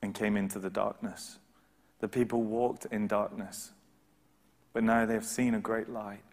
and 0.00 0.14
came 0.14 0.36
into 0.36 0.60
the 0.60 0.70
darkness. 0.70 1.38
The 1.98 2.08
people 2.08 2.42
walked 2.42 2.86
in 2.92 3.08
darkness 3.08 3.72
but 4.74 4.82
now 4.82 5.06
they 5.06 5.14
have 5.14 5.24
seen 5.24 5.54
a 5.54 5.60
great 5.60 5.88
light. 5.88 6.24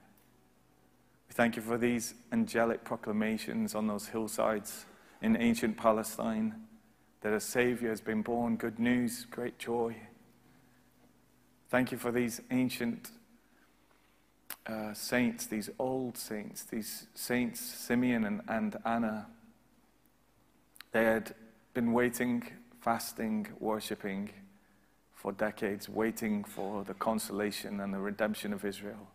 We 1.30 1.34
thank 1.34 1.56
you 1.56 1.62
for 1.62 1.78
these 1.78 2.16
angelic 2.34 2.84
proclamations 2.84 3.74
on 3.74 3.88
those 3.88 4.08
hillsides 4.08 4.86
in 5.22 5.38
ancient 5.38 5.78
Palestine 5.78 6.56
that 7.22 7.32
a 7.32 7.40
Savior 7.40 7.90
has 7.90 8.02
been 8.02 8.24
born, 8.24 8.58
good 8.58 8.80
news, 8.80 9.26
great 9.30 9.60
joy. 9.60 9.96
Thank 11.70 11.92
you 11.92 11.98
for 12.00 12.12
these 12.12 12.42
ancient 12.50 13.12
uh, 14.68 14.94
saints, 14.94 15.46
these 15.48 15.70
old 15.80 16.18
saints, 16.18 16.64
these 16.64 17.08
saints, 17.14 17.60
Simeon 17.60 18.26
and, 18.26 18.42
and 18.48 18.78
Anna. 18.86 19.28
They 20.92 21.04
had 21.04 21.34
been 21.74 21.94
waiting, 21.94 22.44
fasting, 22.80 23.48
worshipping 23.60 24.30
for 25.16 25.32
decades, 25.32 25.88
waiting 25.88 26.44
for 26.44 26.84
the 26.84 26.94
consolation 26.94 27.80
and 27.80 27.94
the 27.94 28.00
redemption 28.00 28.54
of 28.54 28.66
Israel. 28.66 29.08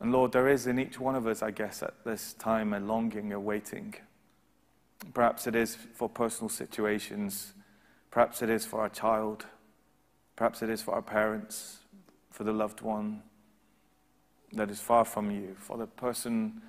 And 0.00 0.12
Lord, 0.12 0.32
there 0.32 0.48
is 0.48 0.66
in 0.66 0.78
each 0.78 0.98
one 0.98 1.14
of 1.14 1.26
us, 1.26 1.42
I 1.42 1.50
guess, 1.50 1.82
at 1.82 2.04
this 2.04 2.32
time 2.34 2.72
a 2.72 2.80
longing, 2.80 3.32
a 3.32 3.40
waiting. 3.40 3.94
Perhaps 5.12 5.46
it 5.46 5.54
is 5.54 5.76
for 5.76 6.08
personal 6.08 6.48
situations. 6.48 7.52
Perhaps 8.10 8.42
it 8.42 8.50
is 8.50 8.66
for 8.66 8.80
our 8.80 8.88
child. 8.88 9.46
Perhaps 10.36 10.62
it 10.62 10.70
is 10.70 10.82
for 10.82 10.94
our 10.94 11.02
parents, 11.02 11.78
for 12.30 12.44
the 12.44 12.52
loved 12.52 12.80
one 12.80 13.22
that 14.56 14.70
is 14.70 14.80
far 14.80 15.04
from 15.04 15.30
you, 15.30 15.54
for 15.58 15.76
the 15.76 15.86
person 15.86 16.62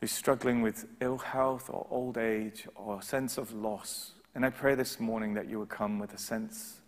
who's 0.00 0.12
struggling 0.12 0.62
with 0.62 0.86
ill 1.00 1.18
health 1.18 1.68
or 1.70 1.86
old 1.90 2.18
age 2.18 2.66
or 2.74 2.98
a 2.98 3.02
sense 3.02 3.38
of 3.38 3.52
loss 3.52 4.12
and 4.38 4.46
I 4.46 4.50
pray 4.50 4.76
this 4.76 5.00
morning 5.00 5.34
that 5.34 5.48
you 5.48 5.58
would 5.58 5.68
come 5.68 5.98
with 5.98 6.14
a 6.14 6.18
sense 6.18 6.80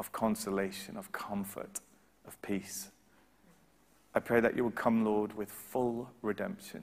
of 0.00 0.10
consolation, 0.12 0.96
of 0.96 1.12
comfort, 1.12 1.80
of 2.26 2.40
peace. 2.40 2.90
I 4.14 4.20
pray 4.20 4.40
that 4.40 4.56
you 4.56 4.64
would 4.64 4.74
come, 4.74 5.04
Lord, 5.04 5.36
with 5.36 5.50
full 5.50 6.08
redemption, 6.22 6.82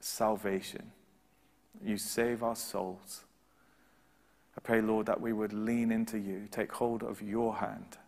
salvation. 0.00 0.92
You 1.84 1.98
save 1.98 2.42
our 2.42 2.56
souls. 2.56 3.24
I 4.56 4.60
pray, 4.62 4.80
Lord, 4.80 5.04
that 5.04 5.20
we 5.20 5.34
would 5.34 5.52
lean 5.52 5.92
into 5.92 6.16
you, 6.18 6.48
take 6.50 6.72
hold 6.72 7.02
of 7.02 7.20
your 7.20 7.56
hand, 7.56 7.98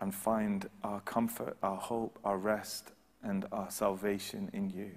and 0.00 0.14
find 0.14 0.68
our 0.82 1.00
comfort, 1.00 1.56
our 1.62 1.76
hope, 1.76 2.18
our 2.24 2.38
rest, 2.38 2.92
and 3.22 3.44
our 3.52 3.70
salvation 3.70 4.50
in 4.52 4.70
you. 4.70 4.90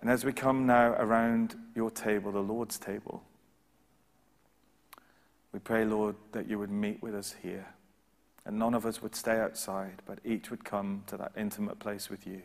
And 0.00 0.10
as 0.10 0.24
we 0.24 0.32
come 0.32 0.66
now 0.66 0.92
around 0.98 1.56
your 1.74 1.90
table, 1.90 2.30
the 2.30 2.40
Lord's 2.40 2.78
table, 2.78 3.22
we 5.52 5.60
pray, 5.60 5.84
Lord, 5.84 6.16
that 6.32 6.48
you 6.48 6.58
would 6.58 6.70
meet 6.70 7.02
with 7.02 7.14
us 7.14 7.36
here. 7.42 7.66
And 8.44 8.58
none 8.58 8.74
of 8.74 8.84
us 8.84 9.00
would 9.00 9.14
stay 9.14 9.40
outside, 9.40 10.02
but 10.04 10.18
each 10.24 10.50
would 10.50 10.64
come 10.64 11.04
to 11.06 11.16
that 11.16 11.32
intimate 11.36 11.78
place 11.78 12.10
with 12.10 12.26
you. 12.26 12.42